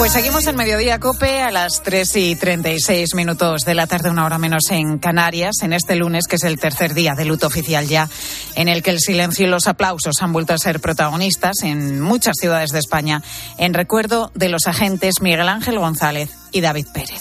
Pues 0.00 0.12
seguimos 0.12 0.46
en 0.46 0.56
Mediodía 0.56 0.98
Cope 0.98 1.42
a 1.42 1.50
las 1.50 1.82
3 1.82 2.16
y 2.16 2.34
36 2.34 3.14
minutos 3.14 3.66
de 3.66 3.74
la 3.74 3.86
tarde, 3.86 4.08
una 4.08 4.24
hora 4.24 4.38
menos 4.38 4.62
en 4.70 4.96
Canarias, 4.96 5.56
en 5.60 5.74
este 5.74 5.94
lunes, 5.94 6.26
que 6.26 6.36
es 6.36 6.44
el 6.44 6.58
tercer 6.58 6.94
día 6.94 7.14
de 7.14 7.26
luto 7.26 7.46
oficial 7.46 7.86
ya, 7.86 8.08
en 8.54 8.68
el 8.68 8.82
que 8.82 8.92
el 8.92 8.98
silencio 8.98 9.46
y 9.46 9.50
los 9.50 9.66
aplausos 9.66 10.22
han 10.22 10.32
vuelto 10.32 10.54
a 10.54 10.58
ser 10.58 10.80
protagonistas 10.80 11.62
en 11.64 12.00
muchas 12.00 12.36
ciudades 12.40 12.70
de 12.70 12.78
España, 12.78 13.22
en 13.58 13.74
recuerdo 13.74 14.32
de 14.34 14.48
los 14.48 14.66
agentes 14.66 15.20
Miguel 15.20 15.50
Ángel 15.50 15.78
González 15.78 16.30
y 16.50 16.62
David 16.62 16.86
Pérez. 16.94 17.20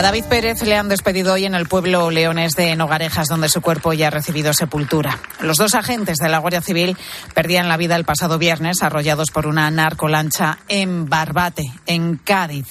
A 0.00 0.02
David 0.02 0.24
Pérez 0.30 0.62
le 0.62 0.76
han 0.76 0.88
despedido 0.88 1.34
hoy 1.34 1.44
en 1.44 1.54
el 1.54 1.68
pueblo 1.68 2.10
leones 2.10 2.54
de 2.54 2.74
Nogarejas, 2.74 3.28
donde 3.28 3.50
su 3.50 3.60
cuerpo 3.60 3.92
ya 3.92 4.06
ha 4.06 4.10
recibido 4.10 4.54
sepultura. 4.54 5.20
Los 5.42 5.58
dos 5.58 5.74
agentes 5.74 6.16
de 6.16 6.30
la 6.30 6.38
Guardia 6.38 6.62
Civil 6.62 6.96
perdían 7.34 7.68
la 7.68 7.76
vida 7.76 7.96
el 7.96 8.06
pasado 8.06 8.38
viernes, 8.38 8.82
arrollados 8.82 9.30
por 9.30 9.46
una 9.46 9.70
narcolancha 9.70 10.60
en 10.68 11.04
Barbate, 11.04 11.70
en 11.84 12.16
Cádiz. 12.16 12.66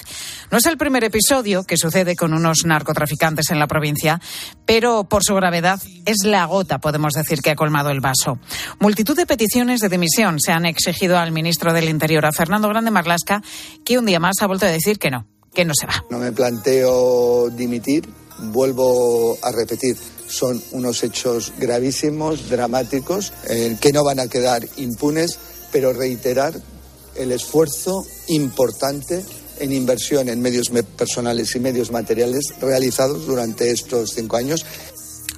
No 0.50 0.58
es 0.58 0.66
el 0.66 0.76
primer 0.76 1.04
episodio 1.04 1.62
que 1.62 1.76
sucede 1.76 2.16
con 2.16 2.34
unos 2.34 2.64
narcotraficantes 2.64 3.52
en 3.52 3.60
la 3.60 3.68
provincia, 3.68 4.20
pero 4.66 5.04
por 5.04 5.22
su 5.22 5.36
gravedad 5.36 5.80
es 6.06 6.24
la 6.24 6.46
gota, 6.46 6.80
podemos 6.80 7.12
decir, 7.12 7.42
que 7.42 7.50
ha 7.50 7.54
colmado 7.54 7.90
el 7.90 8.00
vaso. 8.00 8.40
Multitud 8.80 9.16
de 9.16 9.26
peticiones 9.26 9.78
de 9.78 9.88
dimisión 9.88 10.40
se 10.40 10.50
han 10.50 10.66
exigido 10.66 11.16
al 11.16 11.30
ministro 11.30 11.72
del 11.72 11.90
Interior, 11.90 12.26
a 12.26 12.32
Fernando 12.32 12.68
Grande 12.68 12.90
Marlasca, 12.90 13.40
que 13.84 14.00
un 14.00 14.06
día 14.06 14.18
más 14.18 14.34
ha 14.40 14.48
vuelto 14.48 14.66
a 14.66 14.70
decir 14.70 14.98
que 14.98 15.12
no, 15.12 15.28
que 15.52 15.64
no 15.64 15.72
se 15.74 15.86
va. 15.86 16.04
No 16.10 16.18
me 16.18 16.32
planteo 16.32 17.50
dimitir, 17.50 18.08
vuelvo 18.52 19.38
a 19.42 19.52
repetir, 19.52 19.96
son 20.28 20.62
unos 20.72 21.02
hechos 21.02 21.52
gravísimos, 21.58 22.48
dramáticos, 22.48 23.32
que 23.80 23.92
no 23.92 24.04
van 24.04 24.20
a 24.20 24.28
quedar 24.28 24.66
impunes, 24.76 25.38
pero 25.72 25.92
reiterar 25.92 26.54
el 27.16 27.32
esfuerzo 27.32 28.04
importante 28.28 29.24
en 29.58 29.72
inversión 29.72 30.28
en 30.28 30.40
medios 30.40 30.70
me- 30.70 30.82
personales 30.84 31.54
y 31.54 31.60
medios 31.60 31.90
materiales 31.90 32.46
realizados 32.60 33.26
durante 33.26 33.70
estos 33.70 34.12
cinco 34.14 34.36
años. 34.36 34.64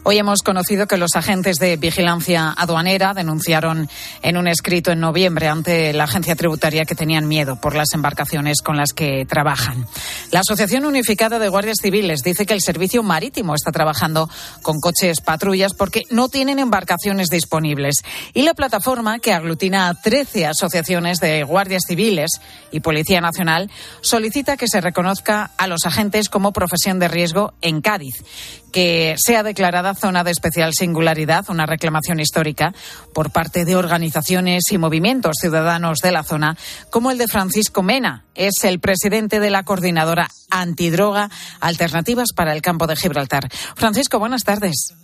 Hoy 0.04 0.18
hemos 0.18 0.42
conocido 0.42 0.88
que 0.88 0.96
los 0.96 1.14
agentes 1.14 1.58
de 1.58 1.76
vigilancia 1.76 2.52
aduanera 2.56 3.14
denunciaron 3.14 3.88
en 4.22 4.36
un 4.36 4.48
escrito 4.48 4.90
en 4.90 4.98
noviembre 4.98 5.46
ante 5.46 5.92
la 5.92 6.04
agencia 6.04 6.34
tributaria 6.34 6.84
que 6.84 6.96
tenían 6.96 7.28
miedo 7.28 7.54
por 7.60 7.76
las 7.76 7.94
embarcaciones 7.94 8.62
con 8.62 8.76
las 8.76 8.92
que 8.92 9.24
trabajan. 9.26 9.86
La 10.32 10.40
Asociación 10.40 10.86
Unificada 10.86 11.38
de 11.38 11.48
Guardias 11.48 11.78
Civiles 11.80 12.22
dice 12.24 12.46
que 12.46 12.54
el 12.54 12.62
servicio 12.62 13.04
marítimo 13.04 13.54
está 13.54 13.70
trabajando 13.70 14.28
con 14.62 14.80
coches 14.80 15.20
patrullas 15.20 15.72
porque 15.72 16.02
no 16.10 16.28
tienen 16.28 16.58
embarcaciones 16.58 17.28
disponibles. 17.28 18.02
Y 18.34 18.42
la 18.42 18.54
plataforma, 18.54 19.20
que 19.20 19.32
aglutina 19.32 19.88
a 19.88 19.94
13 19.94 20.46
asociaciones 20.46 21.20
de 21.20 21.44
guardias 21.44 21.82
civiles 21.86 22.40
y 22.72 22.80
Policía 22.80 23.20
Nacional, 23.20 23.70
solicita 24.00 24.56
que 24.56 24.66
se 24.66 24.80
reconozca 24.80 25.52
a 25.56 25.68
los 25.68 25.86
agentes 25.86 26.28
como 26.28 26.52
profesión 26.52 26.98
de 26.98 27.06
riesgo 27.06 27.54
en 27.60 27.80
Cádiz 27.82 28.24
que 28.72 29.14
sea 29.18 29.42
declarada 29.42 29.94
zona 29.94 30.24
de 30.24 30.30
especial 30.30 30.72
singularidad, 30.72 31.44
una 31.48 31.66
reclamación 31.66 32.18
histórica 32.18 32.74
por 33.14 33.30
parte 33.30 33.64
de 33.64 33.76
organizaciones 33.76 34.62
y 34.70 34.78
movimientos 34.78 35.36
ciudadanos 35.40 35.98
de 35.98 36.10
la 36.10 36.24
zona, 36.24 36.56
como 36.90 37.10
el 37.10 37.18
de 37.18 37.28
Francisco 37.28 37.82
Mena. 37.82 38.24
Es 38.34 38.64
el 38.64 38.80
presidente 38.80 39.38
de 39.38 39.50
la 39.50 39.62
coordinadora 39.62 40.28
antidroga 40.50 41.30
Alternativas 41.60 42.28
para 42.34 42.54
el 42.54 42.62
Campo 42.62 42.86
de 42.86 42.96
Gibraltar. 42.96 43.48
Francisco, 43.76 44.18
buenas 44.18 44.44
tardes. 44.44 44.94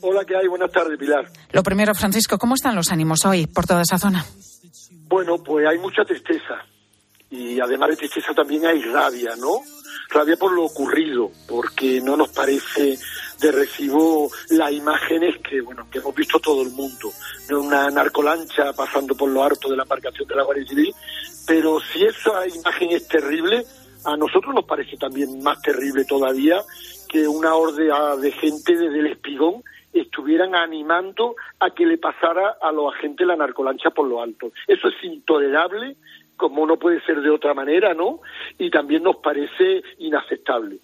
Hola, 0.00 0.24
¿qué 0.26 0.36
hay? 0.36 0.48
Buenas 0.48 0.70
tardes, 0.70 0.98
Pilar. 0.98 1.30
Lo 1.52 1.62
primero, 1.62 1.94
Francisco, 1.94 2.36
¿cómo 2.36 2.56
están 2.56 2.74
los 2.74 2.90
ánimos 2.90 3.24
hoy 3.24 3.46
por 3.46 3.64
toda 3.64 3.82
esa 3.82 3.96
zona? 3.96 4.24
Bueno, 5.08 5.38
pues 5.42 5.66
hay 5.66 5.78
mucha 5.78 6.04
tristeza. 6.04 6.56
Y 7.30 7.58
además 7.60 7.90
de 7.90 7.96
tristeza 7.96 8.34
también 8.34 8.66
hay 8.66 8.82
rabia, 8.82 9.30
¿no? 9.38 9.60
Rabia 10.10 10.36
por 10.36 10.52
lo 10.52 10.64
ocurrido, 10.64 11.30
porque 11.48 12.00
no 12.00 12.16
nos 12.16 12.28
parece 12.30 12.98
de 13.40 13.52
recibo 13.52 14.30
las 14.50 14.72
imágenes 14.72 15.38
que, 15.38 15.60
bueno, 15.60 15.86
que 15.90 15.98
hemos 15.98 16.14
visto 16.14 16.38
todo 16.38 16.62
el 16.62 16.70
mundo. 16.70 17.10
No 17.48 17.60
una 17.60 17.90
narcolancha 17.90 18.72
pasando 18.72 19.14
por 19.16 19.30
lo 19.30 19.42
harto 19.42 19.68
de 19.68 19.76
la 19.76 19.82
embarcación 19.82 20.28
de 20.28 20.36
la 20.36 20.44
Guardia 20.44 20.66
Civil, 20.66 20.94
pero 21.46 21.80
si 21.80 22.04
esa 22.04 22.46
imagen 22.46 22.90
es 22.92 23.08
terrible, 23.08 23.64
a 24.04 24.16
nosotros 24.16 24.54
nos 24.54 24.64
parece 24.64 24.96
también 24.96 25.42
más 25.42 25.60
terrible 25.62 26.04
todavía 26.04 26.62
que 27.08 27.26
una 27.26 27.54
horda 27.54 28.16
de 28.16 28.32
gente 28.32 28.76
desde 28.76 28.98
el 28.98 29.06
espigón 29.06 29.62
estuvieran 29.92 30.54
animando 30.54 31.36
a 31.60 31.70
que 31.70 31.86
le 31.86 31.98
pasara 31.98 32.56
a 32.60 32.72
los 32.72 32.92
agentes 32.94 33.26
la 33.26 33.36
narcolancha 33.36 33.90
por 33.90 34.08
lo 34.08 34.20
alto. 34.20 34.52
Eso 34.66 34.88
es 34.88 34.94
intolerable, 35.04 35.96
como 36.50 36.66
no 36.66 36.76
puede 36.76 37.00
ser 37.06 37.22
de 37.22 37.30
otra 37.30 37.54
manera, 37.54 37.94
¿no? 37.94 38.20
Y 38.58 38.70
también 38.70 39.02
nos 39.02 39.16
parece 39.16 39.82
inaceptable. 39.98 40.76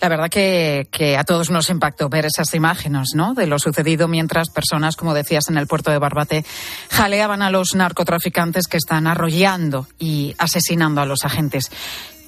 La 0.00 0.08
verdad 0.08 0.28
que, 0.28 0.88
que 0.90 1.16
a 1.16 1.22
todos 1.22 1.48
nos 1.50 1.70
impactó 1.70 2.08
ver 2.08 2.26
esas 2.26 2.52
imágenes, 2.54 3.10
¿no? 3.14 3.34
De 3.34 3.46
lo 3.46 3.58
sucedido 3.60 4.08
mientras 4.08 4.50
personas, 4.50 4.96
como 4.96 5.14
decías, 5.14 5.48
en 5.48 5.58
el 5.58 5.68
puerto 5.68 5.92
de 5.92 5.98
Barbate 5.98 6.44
jaleaban 6.90 7.40
a 7.40 7.50
los 7.50 7.74
narcotraficantes 7.76 8.66
que 8.66 8.78
están 8.78 9.06
arrollando 9.06 9.86
y 9.98 10.34
asesinando 10.38 11.00
a 11.00 11.06
los 11.06 11.24
agentes. 11.24 11.70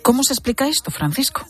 ¿Cómo 0.02 0.22
se 0.22 0.34
explica 0.34 0.68
esto, 0.68 0.92
Francisco? 0.92 1.44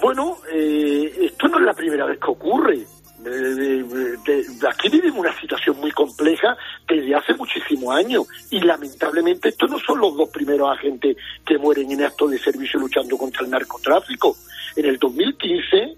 Bueno, 0.00 0.38
eh, 0.54 1.12
esto 1.22 1.48
no 1.48 1.58
es 1.58 1.64
la 1.64 1.74
primera 1.74 2.06
vez 2.06 2.18
que 2.20 2.30
ocurre. 2.30 2.86
De- 3.30 4.46
aquí 4.68 4.88
vivimos 4.88 5.20
una 5.20 5.40
situación 5.40 5.76
muy 5.78 5.90
compleja 5.92 6.56
desde 6.88 7.14
hace 7.14 7.34
muchísimos 7.34 7.94
años 7.94 8.26
y 8.50 8.60
lamentablemente 8.60 9.50
estos 9.50 9.70
no 9.70 9.78
son 9.78 10.00
los 10.00 10.16
dos 10.16 10.28
primeros 10.30 10.70
agentes 10.76 11.16
que 11.46 11.58
mueren 11.58 11.90
en 11.92 12.02
acto 12.04 12.26
de 12.28 12.38
servicio 12.38 12.80
luchando 12.80 13.16
contra 13.16 13.44
el 13.44 13.50
narcotráfico. 13.50 14.36
En 14.76 14.86
el 14.86 14.98
2015 14.98 15.96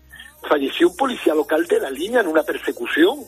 falleció 0.49 0.89
un 0.89 0.97
policía 0.97 1.35
local 1.35 1.67
de 1.67 1.81
la 1.81 1.91
línea 1.91 2.21
en 2.21 2.29
una 2.29 2.43
persecución. 2.43 3.19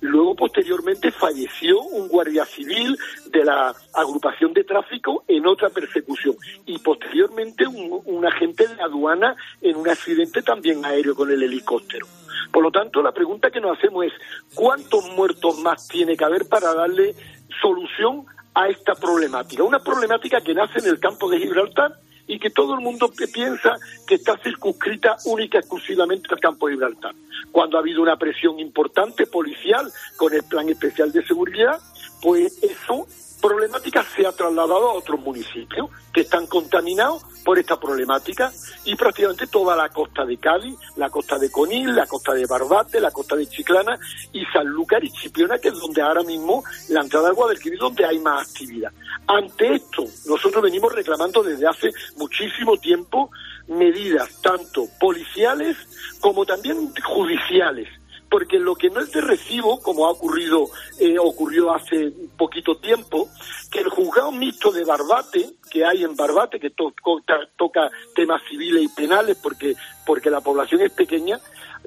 Luego, 0.00 0.36
posteriormente, 0.36 1.10
falleció 1.10 1.80
un 1.80 2.08
guardia 2.08 2.44
civil 2.44 2.96
de 3.30 3.44
la 3.44 3.74
agrupación 3.92 4.52
de 4.52 4.62
tráfico 4.62 5.24
en 5.26 5.46
otra 5.46 5.70
persecución. 5.70 6.36
Y 6.66 6.78
posteriormente, 6.78 7.66
un, 7.66 8.24
agente 8.24 8.68
de 8.68 8.82
aduana 8.82 9.34
en 9.60 9.76
un 9.76 9.88
accidente 9.88 10.42
también 10.42 10.84
aéreo 10.84 11.14
con 11.14 11.30
el 11.30 11.42
helicóptero. 11.42 12.06
Por 12.52 12.62
lo 12.62 12.70
tanto, 12.70 13.02
la 13.02 13.12
pregunta 13.12 13.50
que 13.50 13.60
nos 13.60 13.76
hacemos 13.76 14.06
es, 14.06 14.12
¿cuántos 14.54 15.08
muertos 15.16 15.58
más 15.60 15.88
tiene 15.88 16.16
que 16.16 16.24
haber 16.24 16.48
para 16.48 16.74
darle 16.74 17.14
solución 17.60 18.24
a 18.54 18.68
esta 18.68 18.94
problemática? 18.94 19.62
Una 19.62 19.80
problemática 19.80 20.40
que 20.40 20.54
nace 20.54 20.78
en 20.78 20.86
el 20.86 21.00
campo 21.00 21.28
de 21.28 21.38
Gibraltar 21.38 21.94
y 22.28 22.38
que 22.38 22.50
todo 22.50 22.74
el 22.74 22.80
mundo 22.80 23.10
piensa 23.26 23.76
que 24.06 24.16
está 24.16 24.38
circunscrita 24.38 25.16
única 25.24 25.58
y 25.58 25.60
exclusivamente 25.60 26.28
al 26.30 26.38
campo 26.38 26.68
de 26.68 26.74
Gibraltar. 26.74 27.14
Cuando 27.50 27.76
ha 27.76 27.80
habido 27.80 28.02
una 28.02 28.16
presión 28.16 28.60
importante 28.60 29.26
policial 29.26 29.90
con 30.16 30.32
el 30.32 30.44
plan 30.44 30.68
especial 30.68 31.10
de 31.10 31.26
seguridad, 31.26 31.80
pues 32.22 32.62
eso 32.62 33.06
problemática 33.40 34.04
se 34.14 34.26
ha 34.26 34.32
trasladado 34.32 34.90
a 34.90 34.94
otros 34.94 35.20
municipios 35.20 35.90
que 36.12 36.22
están 36.22 36.46
contaminados 36.46 37.22
por 37.44 37.58
esta 37.58 37.78
problemática 37.78 38.52
y 38.84 38.94
prácticamente 38.96 39.46
toda 39.46 39.76
la 39.76 39.88
costa 39.88 40.24
de 40.24 40.36
Cádiz, 40.36 40.76
la 40.96 41.08
costa 41.08 41.38
de 41.38 41.50
Conil, 41.50 41.94
la 41.94 42.06
costa 42.06 42.34
de 42.34 42.46
Barbate, 42.46 43.00
la 43.00 43.10
costa 43.10 43.36
de 43.36 43.46
Chiclana 43.46 43.98
y 44.32 44.44
Sanlúcar 44.46 45.02
y 45.04 45.10
Chipiona, 45.10 45.58
que 45.58 45.68
es 45.68 45.74
donde 45.74 46.02
ahora 46.02 46.22
mismo 46.22 46.62
la 46.88 47.00
entrada 47.00 47.28
al 47.28 47.34
Guadalquivir, 47.34 47.78
donde 47.78 48.04
hay 48.04 48.18
más 48.18 48.48
actividad. 48.48 48.92
Ante 49.26 49.74
esto, 49.74 50.04
nosotros 50.26 50.62
venimos 50.62 50.92
reclamando 50.92 51.42
desde 51.42 51.66
hace 51.66 51.90
muchísimo 52.16 52.76
tiempo 52.76 53.30
medidas 53.68 54.40
tanto 54.42 54.86
policiales 54.98 55.76
como 56.20 56.44
también 56.44 56.92
judiciales 57.02 57.88
porque 58.30 58.58
lo 58.58 58.74
que 58.74 58.90
no 58.90 59.00
es 59.00 59.10
de 59.12 59.20
recibo, 59.20 59.80
como 59.80 60.06
ha 60.06 60.10
ocurrido, 60.10 60.66
eh, 60.98 61.18
ocurrió 61.18 61.74
hace 61.74 62.12
poquito 62.36 62.76
tiempo, 62.76 63.28
que 63.70 63.80
el 63.80 63.88
juzgado 63.88 64.32
mixto 64.32 64.70
de 64.70 64.84
Barbate, 64.84 65.50
que 65.70 65.84
hay 65.84 66.04
en 66.04 66.14
Barbate, 66.16 66.60
que 66.60 66.70
toca 66.70 67.90
temas 68.14 68.42
civiles 68.48 68.82
y 68.82 68.88
penales 68.88 69.38
porque, 69.42 69.74
porque 70.06 70.30
la 70.30 70.40
población 70.40 70.82
es 70.82 70.92
pequeña, 70.92 71.38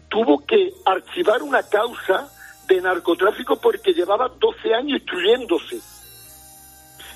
tuvo 0.10 0.46
que 0.46 0.74
archivar 0.86 1.44
una 1.44 1.64
causa 1.64 2.30
de 2.68 2.82
narcotráfico 2.82 3.60
porque 3.60 3.94
llevaba 3.94 4.30
12 4.30 4.74
años 4.74 5.00
instruyéndose. 5.00 5.80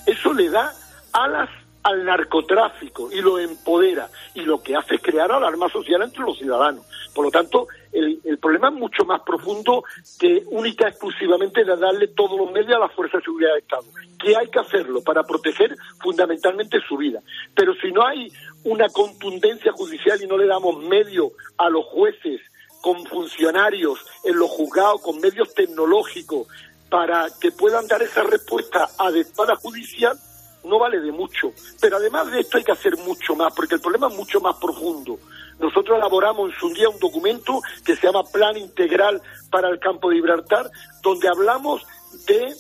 Eso 0.05 0.33
le 0.33 0.49
da 0.49 0.71
alas 1.13 1.49
al 1.85 2.03
narcotráfico 2.03 3.11
y 3.11 3.21
lo 3.21 3.37
empodera 3.37 4.09
y 4.33 4.41
lo 4.41 4.61
que 4.61 4.75
hace 4.75 4.95
es 4.95 5.01
crear 5.03 5.31
alarma 5.31 5.69
social 5.69 6.01
entre 6.01 6.23
los 6.23 6.35
ciudadanos. 6.35 6.83
Por 7.13 7.25
lo 7.25 7.31
tanto, 7.31 7.67
el, 7.91 8.39
problema 8.39 8.69
es 8.69 8.73
mucho 8.73 9.05
más 9.05 9.21
profundo 9.21 9.83
que 10.19 10.43
única 10.47 10.87
exclusivamente 10.87 11.63
de 11.63 11.77
darle 11.77 12.07
todos 12.09 12.39
los 12.39 12.51
medios 12.51 12.75
a 12.75 12.79
la 12.79 12.89
Fuerza 12.89 13.17
de 13.17 13.23
Seguridad 13.23 13.51
del 13.51 13.61
Estado, 13.61 13.83
que 14.19 14.35
hay 14.35 14.47
que 14.47 14.59
hacerlo 14.59 15.03
para 15.03 15.23
proteger 15.23 15.75
fundamentalmente 16.01 16.79
su 16.87 16.97
vida. 16.97 17.21
Pero 17.55 17.75
si 17.75 17.91
no 17.91 18.05
hay 18.05 18.31
una 18.63 18.89
contundencia 18.89 19.71
judicial 19.71 20.21
y 20.21 20.27
no 20.27 20.37
le 20.37 20.47
damos 20.47 20.77
medios 20.79 21.33
a 21.57 21.69
los 21.69 21.85
jueces 21.85 22.41
con 22.81 23.05
funcionarios 23.05 24.03
en 24.23 24.37
los 24.37 24.49
juzgados, 24.49 25.01
con 25.01 25.21
medios 25.21 25.53
tecnológicos, 25.53 26.47
para 26.89 27.27
que 27.39 27.51
puedan 27.51 27.87
dar 27.87 28.01
esa 28.01 28.23
respuesta 28.23 28.89
adecuada 28.97 29.55
judicial, 29.55 30.17
no 30.65 30.79
vale 30.79 30.99
de 30.99 31.11
mucho. 31.11 31.51
Pero 31.79 31.97
además 31.97 32.31
de 32.31 32.41
esto 32.41 32.57
hay 32.57 32.63
que 32.63 32.71
hacer 32.71 32.97
mucho 32.97 33.35
más, 33.35 33.53
porque 33.53 33.75
el 33.75 33.81
problema 33.81 34.07
es 34.07 34.15
mucho 34.15 34.39
más 34.39 34.55
profundo. 34.57 35.17
Nosotros 35.59 35.97
elaboramos 35.97 36.51
en 36.51 36.59
su 36.59 36.73
día 36.73 36.89
un 36.89 36.99
documento 36.99 37.61
que 37.85 37.95
se 37.95 38.07
llama 38.07 38.23
Plan 38.31 38.57
Integral 38.57 39.21
para 39.49 39.69
el 39.69 39.79
Campo 39.79 40.09
de 40.09 40.17
Gibraltar, 40.17 40.69
donde 41.01 41.29
hablamos 41.29 41.85
de 42.27 42.53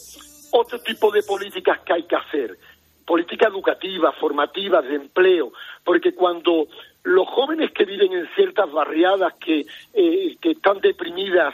otro 0.51 0.79
tipo 0.79 1.11
de 1.11 1.23
políticas 1.23 1.79
que 1.85 1.93
hay 1.93 2.03
que 2.03 2.15
hacer. 2.15 2.57
Políticas 3.05 3.49
educativas, 3.49 4.15
formativas, 4.15 4.83
de 4.85 4.95
empleo, 4.95 5.51
porque 5.83 6.15
cuando 6.15 6.67
los 7.03 7.27
jóvenes 7.27 7.71
que 7.71 7.85
viven 7.85 8.13
en 8.13 8.27
ciertas 8.35 8.71
barriadas 8.71 9.33
que, 9.35 9.65
eh, 9.93 10.37
que 10.41 10.51
están 10.51 10.79
deprimidas 10.79 11.53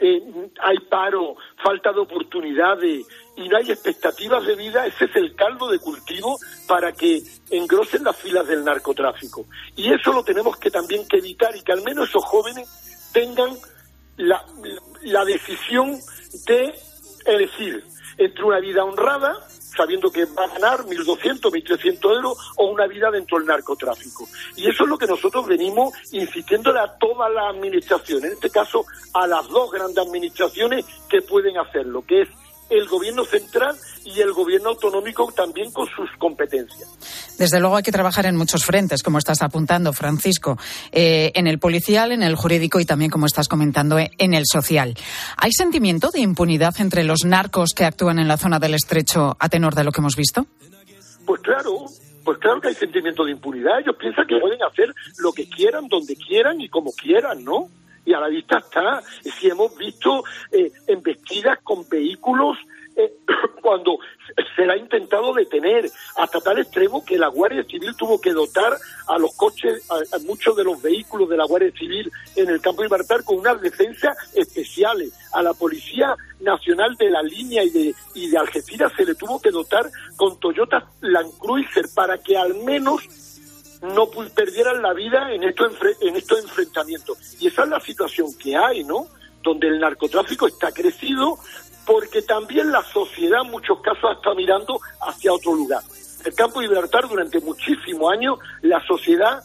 eh, 0.00 0.50
hay 0.62 0.78
paro, 0.88 1.36
falta 1.62 1.92
de 1.92 2.00
oportunidades 2.00 3.06
y 3.36 3.48
no 3.48 3.56
hay 3.56 3.70
expectativas 3.70 4.44
de 4.46 4.56
vida, 4.56 4.86
ese 4.86 5.04
es 5.04 5.16
el 5.16 5.34
caldo 5.34 5.68
de 5.68 5.78
cultivo 5.78 6.38
para 6.66 6.92
que 6.92 7.22
engrosen 7.50 8.04
las 8.04 8.16
filas 8.16 8.46
del 8.46 8.64
narcotráfico. 8.64 9.46
Y 9.76 9.92
eso 9.92 10.12
lo 10.12 10.24
tenemos 10.24 10.56
que 10.56 10.70
también 10.70 11.06
que 11.06 11.18
evitar 11.18 11.54
y 11.54 11.62
que 11.62 11.72
al 11.72 11.82
menos 11.82 12.08
esos 12.08 12.24
jóvenes 12.24 13.10
tengan 13.12 13.50
la, 14.16 14.44
la 15.02 15.24
decisión 15.24 15.98
de 16.46 16.74
elegir 17.26 17.84
entre 18.16 18.44
una 18.44 18.60
vida 18.60 18.84
honrada 18.84 19.34
sabiendo 19.76 20.10
que 20.10 20.24
va 20.26 20.44
a 20.44 20.48
ganar 20.48 20.80
1.200, 20.84 21.40
1.300 21.40 22.16
euros 22.16 22.38
o 22.56 22.66
una 22.66 22.86
vida 22.86 23.10
dentro 23.10 23.38
del 23.38 23.46
narcotráfico. 23.46 24.28
Y 24.56 24.68
eso 24.68 24.84
es 24.84 24.88
lo 24.88 24.98
que 24.98 25.06
nosotros 25.06 25.46
venimos 25.46 25.92
insistiéndole 26.12 26.80
a 26.80 26.96
todas 26.98 27.32
las 27.32 27.54
administraciones, 27.54 28.24
en 28.24 28.32
este 28.32 28.50
caso 28.50 28.84
a 29.14 29.26
las 29.26 29.48
dos 29.48 29.70
grandes 29.70 29.98
administraciones 29.98 30.84
que 31.08 31.22
pueden 31.22 31.58
hacerlo, 31.58 32.04
que 32.06 32.22
es 32.22 32.28
el 32.70 32.88
gobierno 32.88 33.24
central 33.24 33.76
y 34.04 34.20
el 34.20 34.32
gobierno 34.32 34.70
autonómico 34.70 35.30
también 35.32 35.70
con 35.72 35.86
sus 35.86 36.08
competencias. 36.18 36.88
Desde 37.38 37.60
luego 37.60 37.76
hay 37.76 37.82
que 37.82 37.92
trabajar 37.92 38.26
en 38.26 38.36
muchos 38.36 38.64
frentes, 38.64 39.02
como 39.02 39.18
estás 39.18 39.42
apuntando, 39.42 39.92
Francisco, 39.92 40.58
eh, 40.92 41.32
en 41.34 41.46
el 41.46 41.58
policial, 41.58 42.12
en 42.12 42.22
el 42.22 42.36
jurídico 42.36 42.80
y 42.80 42.84
también, 42.84 43.10
como 43.10 43.26
estás 43.26 43.48
comentando, 43.48 43.98
en 43.98 44.34
el 44.34 44.44
social. 44.46 44.94
¿Hay 45.36 45.52
sentimiento 45.52 46.10
de 46.10 46.20
impunidad 46.20 46.74
entre 46.80 47.04
los 47.04 47.24
narcos 47.24 47.70
que 47.74 47.84
actúan 47.84 48.18
en 48.18 48.28
la 48.28 48.36
zona 48.36 48.58
del 48.58 48.74
estrecho 48.74 49.36
a 49.38 49.48
tenor 49.48 49.74
de 49.74 49.84
lo 49.84 49.92
que 49.92 50.00
hemos 50.00 50.16
visto? 50.16 50.46
Pues 51.26 51.40
claro, 51.42 51.84
pues 52.24 52.38
claro 52.38 52.60
que 52.60 52.68
hay 52.68 52.74
sentimiento 52.74 53.24
de 53.24 53.32
impunidad. 53.32 53.80
Ellos 53.80 53.96
piensan 53.98 54.26
que 54.26 54.38
pueden 54.38 54.62
hacer 54.62 54.92
lo 55.18 55.32
que 55.32 55.48
quieran, 55.48 55.88
donde 55.88 56.16
quieran 56.16 56.60
y 56.60 56.68
como 56.68 56.92
quieran, 56.92 57.44
¿no? 57.44 57.68
Y 58.10 58.14
a 58.14 58.20
la 58.20 58.28
vista 58.28 58.58
está. 58.58 59.02
Si 59.22 59.48
hemos 59.48 59.76
visto 59.76 60.24
eh, 60.50 60.72
embestidas 60.88 61.58
con 61.62 61.88
vehículos 61.88 62.58
eh, 62.96 63.12
cuando 63.62 63.98
se 64.56 64.66
la 64.66 64.72
ha 64.72 64.76
intentado 64.76 65.32
detener 65.32 65.88
hasta 66.16 66.40
tal 66.40 66.58
extremo 66.58 67.04
que 67.04 67.18
la 67.18 67.28
Guardia 67.28 67.64
Civil 67.64 67.94
tuvo 67.96 68.20
que 68.20 68.32
dotar 68.32 68.76
a 69.06 69.18
los 69.18 69.34
coches, 69.36 69.88
a, 69.90 70.18
muchos 70.26 70.56
de 70.56 70.64
los 70.64 70.82
vehículos 70.82 71.28
de 71.28 71.36
la 71.36 71.44
Guardia 71.44 71.70
Civil 71.72 72.10
en 72.34 72.48
el 72.48 72.60
campo 72.60 72.82
de 72.82 72.88
Libertad 72.88 73.20
con 73.24 73.38
unas 73.38 73.60
defensas 73.60 74.16
especiales. 74.34 75.12
A 75.32 75.42
la 75.42 75.54
Policía 75.54 76.16
Nacional 76.40 76.96
de 76.96 77.10
la 77.10 77.22
Línea 77.22 77.62
y 77.62 77.70
de, 77.70 77.94
y 78.14 78.28
de 78.28 78.38
Algeciras 78.38 78.92
se 78.96 79.04
le 79.04 79.14
tuvo 79.14 79.40
que 79.40 79.52
dotar 79.52 79.88
con 80.16 80.40
Toyota 80.40 80.90
Land 81.00 81.38
Cruiser 81.38 81.86
para 81.94 82.18
que 82.18 82.36
al 82.36 82.54
menos 82.64 83.29
no 83.82 84.08
perdieran 84.34 84.82
la 84.82 84.92
vida 84.92 85.32
en 85.32 85.44
estos, 85.44 85.72
en 86.00 86.16
enfrentamientos. 86.16 87.36
Y 87.40 87.48
esa 87.48 87.64
es 87.64 87.68
la 87.68 87.80
situación 87.80 88.28
que 88.38 88.56
hay, 88.56 88.84
¿no? 88.84 89.06
Donde 89.42 89.68
el 89.68 89.80
narcotráfico 89.80 90.46
está 90.46 90.70
crecido 90.72 91.38
porque 91.86 92.22
también 92.22 92.70
la 92.70 92.82
sociedad 92.84 93.40
en 93.44 93.50
muchos 93.50 93.80
casos 93.80 94.16
está 94.16 94.34
mirando 94.34 94.78
hacia 95.00 95.32
otro 95.32 95.54
lugar. 95.54 95.82
El 96.24 96.34
campo 96.34 96.60
de 96.60 96.68
Libertad 96.68 97.00
durante 97.08 97.40
muchísimos 97.40 98.12
años 98.12 98.38
la 98.62 98.84
sociedad 98.86 99.42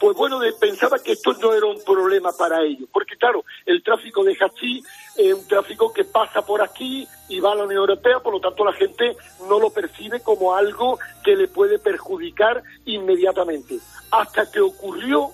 pues 0.00 0.16
bueno, 0.16 0.40
pensaba 0.60 0.98
que 0.98 1.12
esto 1.12 1.32
no 1.34 1.54
era 1.54 1.66
un 1.66 1.82
problema 1.82 2.30
para 2.38 2.62
ellos, 2.62 2.88
porque 2.92 3.16
claro, 3.16 3.44
el 3.64 3.82
tráfico 3.82 4.22
de 4.22 4.36
hachís 4.38 4.84
un 5.16 5.46
tráfico 5.46 5.92
que 5.92 6.04
pasa 6.04 6.44
por 6.44 6.62
aquí 6.62 7.06
y 7.28 7.40
va 7.40 7.52
a 7.52 7.54
la 7.54 7.64
Unión 7.64 7.80
Europea, 7.80 8.20
por 8.20 8.32
lo 8.32 8.40
tanto 8.40 8.64
la 8.64 8.72
gente 8.72 9.16
no 9.48 9.58
lo 9.58 9.70
percibe 9.70 10.20
como 10.20 10.54
algo 10.54 10.98
que 11.22 11.36
le 11.36 11.48
puede 11.48 11.78
perjudicar 11.78 12.62
inmediatamente. 12.84 13.78
Hasta 14.10 14.50
que 14.50 14.60
ocurrió 14.60 15.30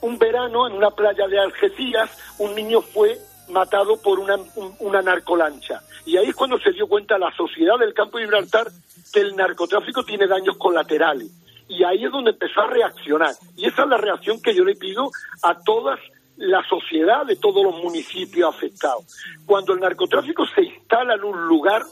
un 0.00 0.18
verano 0.18 0.66
en 0.66 0.74
una 0.74 0.90
playa 0.90 1.26
de 1.26 1.38
Algeciras, 1.38 2.10
un 2.38 2.54
niño 2.54 2.80
fue 2.80 3.18
matado 3.48 4.00
por 4.02 4.18
una, 4.18 4.36
una 4.80 5.02
narcolancha. 5.02 5.82
Y 6.04 6.16
ahí 6.16 6.28
es 6.28 6.34
cuando 6.34 6.58
se 6.58 6.72
dio 6.72 6.86
cuenta 6.86 7.18
la 7.18 7.34
sociedad 7.36 7.78
del 7.78 7.94
campo 7.94 8.18
de 8.18 8.24
Gibraltar 8.24 8.68
que 9.12 9.20
el 9.20 9.36
narcotráfico 9.36 10.04
tiene 10.04 10.26
daños 10.26 10.56
colaterales 10.56 11.30
y 11.68 11.84
ahí 11.84 12.04
es 12.04 12.10
donde 12.10 12.30
empezó 12.30 12.62
a 12.62 12.66
reaccionar. 12.66 13.34
Y 13.56 13.66
esa 13.66 13.82
es 13.82 13.88
la 13.88 13.98
reacción 13.98 14.40
que 14.40 14.54
yo 14.54 14.64
le 14.64 14.74
pido 14.74 15.10
a 15.42 15.58
todas 15.62 16.00
la 16.38 16.62
sociedad 16.68 17.26
de 17.26 17.36
todos 17.36 17.64
los 17.64 17.76
municipios 17.82 18.54
afectados. 18.54 19.04
Cuando 19.44 19.74
el 19.74 19.80
narcotráfico 19.80 20.44
se 20.54 20.62
instala 20.62 21.14
en 21.14 21.24
un 21.24 21.46
lugar, 21.46 21.82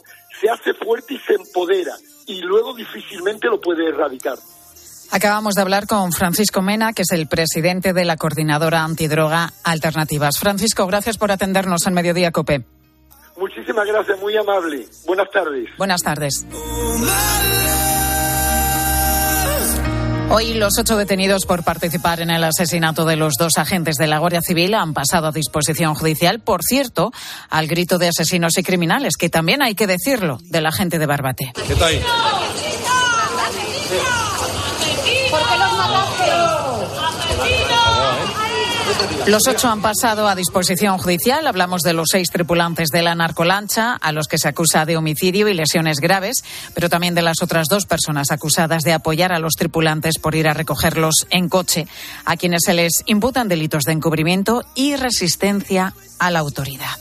se 0.41 0.49
hace 0.49 0.73
fuerte 0.75 1.15
y 1.15 1.19
se 1.19 1.35
empodera 1.35 1.93
y 2.27 2.41
luego 2.41 2.75
difícilmente 2.75 3.49
lo 3.49 3.61
puede 3.61 3.89
erradicar. 3.89 4.39
Acabamos 5.13 5.55
de 5.55 5.63
hablar 5.63 5.87
con 5.87 6.13
Francisco 6.13 6.63
Mena, 6.63 6.93
que 6.93 7.03
es 7.03 7.13
el 7.13 7.29
presidente 7.29 7.93
de 7.93 8.05
la 8.05 8.17
Coordinadora 8.17 8.83
Antidroga 8.83 9.53
Alternativas. 9.63 10.39
Francisco, 10.39 10.87
gracias 10.87 11.17
por 11.17 11.31
atendernos 11.31 11.87
en 11.87 11.95
Mediodía 11.95 12.33
Cope. 12.33 12.65
Muchísimas 13.37 13.87
gracias, 13.87 14.19
muy 14.21 14.37
amable. 14.37 14.87
Buenas 15.07 15.31
tardes. 15.31 15.69
Buenas 15.77 16.03
tardes. 16.03 16.47
Hoy 20.29 20.55
los 20.55 20.73
ocho 20.79 20.97
detenidos 20.97 21.47
por 21.47 21.63
participar 21.63 22.21
en 22.21 22.31
el 22.31 22.43
asesinato 22.43 23.05
de 23.05 23.17
los 23.17 23.35
dos 23.39 23.53
agentes 23.59 23.95
de 23.97 24.09
la 24.09 24.19
Guardia 24.19 24.41
Civil 24.43 24.75
han 24.75 24.93
pasado 24.93 25.29
a 25.29 25.33
disposición 25.33 25.95
judicial, 25.95 26.41
por 26.41 26.63
cierto, 26.63 27.13
al 27.49 27.69
grito 27.69 27.99
de 27.99 28.09
asesinos 28.09 28.59
y 28.59 28.65
criminales, 28.65 29.17
que 29.17 29.31
también 29.31 29.63
hay 29.63 29.75
que 29.75 29.87
decirlo, 29.87 30.39
del 30.43 30.67
agente 30.67 30.99
de 30.99 31.07
Barbate. 31.07 31.53
¿Qué 31.67 31.75
Los 39.27 39.49
ocho 39.49 39.69
han 39.69 39.83
pasado 39.83 40.29
a 40.29 40.37
disposición 40.37 40.99
judicial. 40.99 41.49
Hablamos 41.49 41.83
de 41.83 41.93
los 41.93 42.07
seis 42.13 42.31
tripulantes 42.31 42.91
de 42.91 43.03
la 43.03 43.17
narcolancha, 43.17 43.95
a 43.95 44.13
los 44.13 44.29
que 44.29 44.39
se 44.39 44.47
acusa 44.47 44.85
de 44.85 44.97
homicidio 44.97 45.49
y 45.49 45.55
lesiones 45.55 45.99
graves, 45.99 46.45
pero 46.75 46.89
también 46.89 47.17
de 47.17 47.23
las 47.23 47.43
otras 47.43 47.67
dos 47.69 47.87
personas 47.87 48.31
acusadas 48.31 48.85
de 48.85 48.93
apoyar 48.93 49.33
a 49.33 49.41
los 49.41 49.55
tripulantes 49.55 50.19
por 50.19 50.37
ir 50.37 50.47
a 50.47 50.55
recogerlos 50.55 51.27
en 51.31 51.49
coche, 51.49 51.89
a 52.25 52.37
quienes 52.37 52.63
se 52.65 52.75
les 52.75 53.03
imputan 53.07 53.49
delitos 53.49 53.83
de 53.83 53.93
encubrimiento 53.93 54.63
y 54.77 54.95
resistencia 54.95 55.93
a 56.21 56.31
la 56.31 56.39
autoridad. 56.39 56.97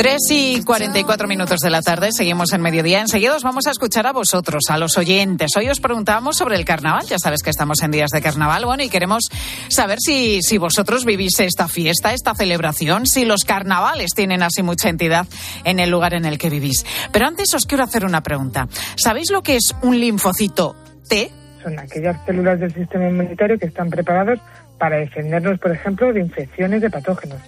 3 0.00 0.16
y 0.30 0.62
44 0.62 1.28
minutos 1.28 1.60
de 1.60 1.68
la 1.68 1.82
tarde, 1.82 2.08
seguimos 2.12 2.54
en 2.54 2.62
mediodía. 2.62 3.02
Enseguida 3.02 3.36
os 3.36 3.42
vamos 3.42 3.66
a 3.66 3.70
escuchar 3.70 4.06
a 4.06 4.14
vosotros, 4.14 4.62
a 4.70 4.78
los 4.78 4.96
oyentes. 4.96 5.50
Hoy 5.58 5.68
os 5.68 5.78
preguntábamos 5.78 6.38
sobre 6.38 6.56
el 6.56 6.64
carnaval, 6.64 7.04
ya 7.06 7.18
sabes 7.18 7.42
que 7.42 7.50
estamos 7.50 7.82
en 7.82 7.90
días 7.90 8.08
de 8.08 8.22
carnaval, 8.22 8.64
bueno, 8.64 8.82
y 8.82 8.88
queremos 8.88 9.28
saber 9.68 9.98
si, 10.00 10.40
si 10.40 10.56
vosotros 10.56 11.04
vivís 11.04 11.38
esta 11.40 11.68
fiesta, 11.68 12.14
esta 12.14 12.34
celebración, 12.34 13.06
si 13.06 13.26
los 13.26 13.44
carnavales 13.44 14.12
tienen 14.14 14.42
así 14.42 14.62
mucha 14.62 14.88
entidad 14.88 15.26
en 15.64 15.80
el 15.80 15.90
lugar 15.90 16.14
en 16.14 16.24
el 16.24 16.38
que 16.38 16.48
vivís. 16.48 16.86
Pero 17.12 17.26
antes 17.26 17.52
os 17.52 17.66
quiero 17.66 17.84
hacer 17.84 18.06
una 18.06 18.22
pregunta. 18.22 18.68
¿Sabéis 18.96 19.30
lo 19.30 19.42
que 19.42 19.56
es 19.56 19.74
un 19.82 20.00
linfocito 20.00 20.76
T? 21.10 21.30
Son 21.62 21.78
aquellas 21.78 22.24
células 22.24 22.58
del 22.58 22.72
sistema 22.72 23.06
inmunitario 23.06 23.58
que 23.58 23.66
están 23.66 23.90
preparados 23.90 24.38
para 24.78 24.96
defendernos, 24.96 25.58
por 25.58 25.72
ejemplo, 25.72 26.10
de 26.10 26.20
infecciones 26.20 26.80
de 26.80 26.88
patógenos 26.88 27.38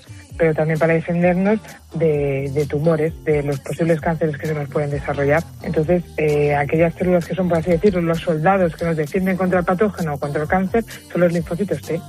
pero 0.42 0.54
también 0.54 0.76
para 0.76 0.92
defendernos 0.94 1.60
de, 1.94 2.66
tumores, 2.68 3.12
de 3.22 3.44
los 3.44 3.60
posibles 3.60 4.00
cánceres 4.00 4.36
que 4.36 4.48
se 4.48 4.54
nos 4.54 4.68
pueden 4.68 4.90
desarrollar. 4.90 5.44
Entonces, 5.62 6.02
eh, 6.16 6.52
aquellas 6.52 6.92
células 6.94 7.24
que 7.24 7.36
son, 7.36 7.48
por 7.48 7.58
así 7.58 7.70
decirlo, 7.70 8.00
los 8.00 8.18
soldados 8.18 8.74
que 8.74 8.84
nos 8.84 8.96
defienden 8.96 9.36
contra 9.36 9.60
el 9.60 9.64
patógeno 9.64 10.14
o 10.14 10.18
contra 10.18 10.42
el 10.42 10.48
cáncer, 10.48 10.84
son 11.12 11.20
los 11.20 11.32
linfocitos 11.32 11.80
T. 11.82 12.00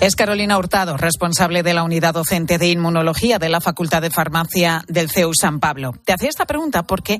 Es 0.00 0.16
Carolina 0.16 0.56
Hurtado, 0.56 0.96
responsable 0.96 1.62
de 1.62 1.74
la 1.74 1.82
unidad 1.82 2.14
docente 2.14 2.56
de 2.56 2.68
inmunología 2.68 3.38
de 3.38 3.50
la 3.50 3.60
Facultad 3.60 4.00
de 4.00 4.08
Farmacia 4.08 4.82
del 4.88 5.10
CEU 5.10 5.32
San 5.38 5.60
Pablo. 5.60 5.92
Te 6.06 6.14
hacía 6.14 6.30
esta 6.30 6.46
pregunta 6.46 6.84
porque 6.84 7.18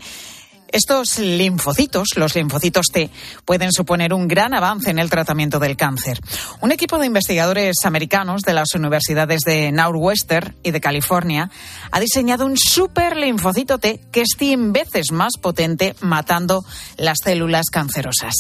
estos 0.72 1.18
linfocitos, 1.18 2.08
los 2.16 2.34
linfocitos 2.34 2.86
T, 2.92 3.10
pueden 3.44 3.72
suponer 3.72 4.12
un 4.12 4.28
gran 4.28 4.54
avance 4.54 4.90
en 4.90 4.98
el 4.98 5.10
tratamiento 5.10 5.58
del 5.58 5.76
cáncer. 5.76 6.18
Un 6.60 6.72
equipo 6.72 6.98
de 6.98 7.06
investigadores 7.06 7.76
americanos 7.84 8.42
de 8.42 8.52
las 8.52 8.74
universidades 8.74 9.42
de 9.42 9.72
Northwestern 9.72 10.54
y 10.62 10.70
de 10.70 10.80
California 10.80 11.50
ha 11.90 12.00
diseñado 12.00 12.46
un 12.46 12.56
super 12.56 13.16
linfocito 13.16 13.78
T 13.78 14.00
que 14.10 14.22
es 14.22 14.30
100 14.38 14.72
veces 14.72 15.12
más 15.12 15.34
potente 15.40 15.94
matando 16.00 16.64
las 16.96 17.18
células 17.22 17.66
cancerosas. 17.70 18.34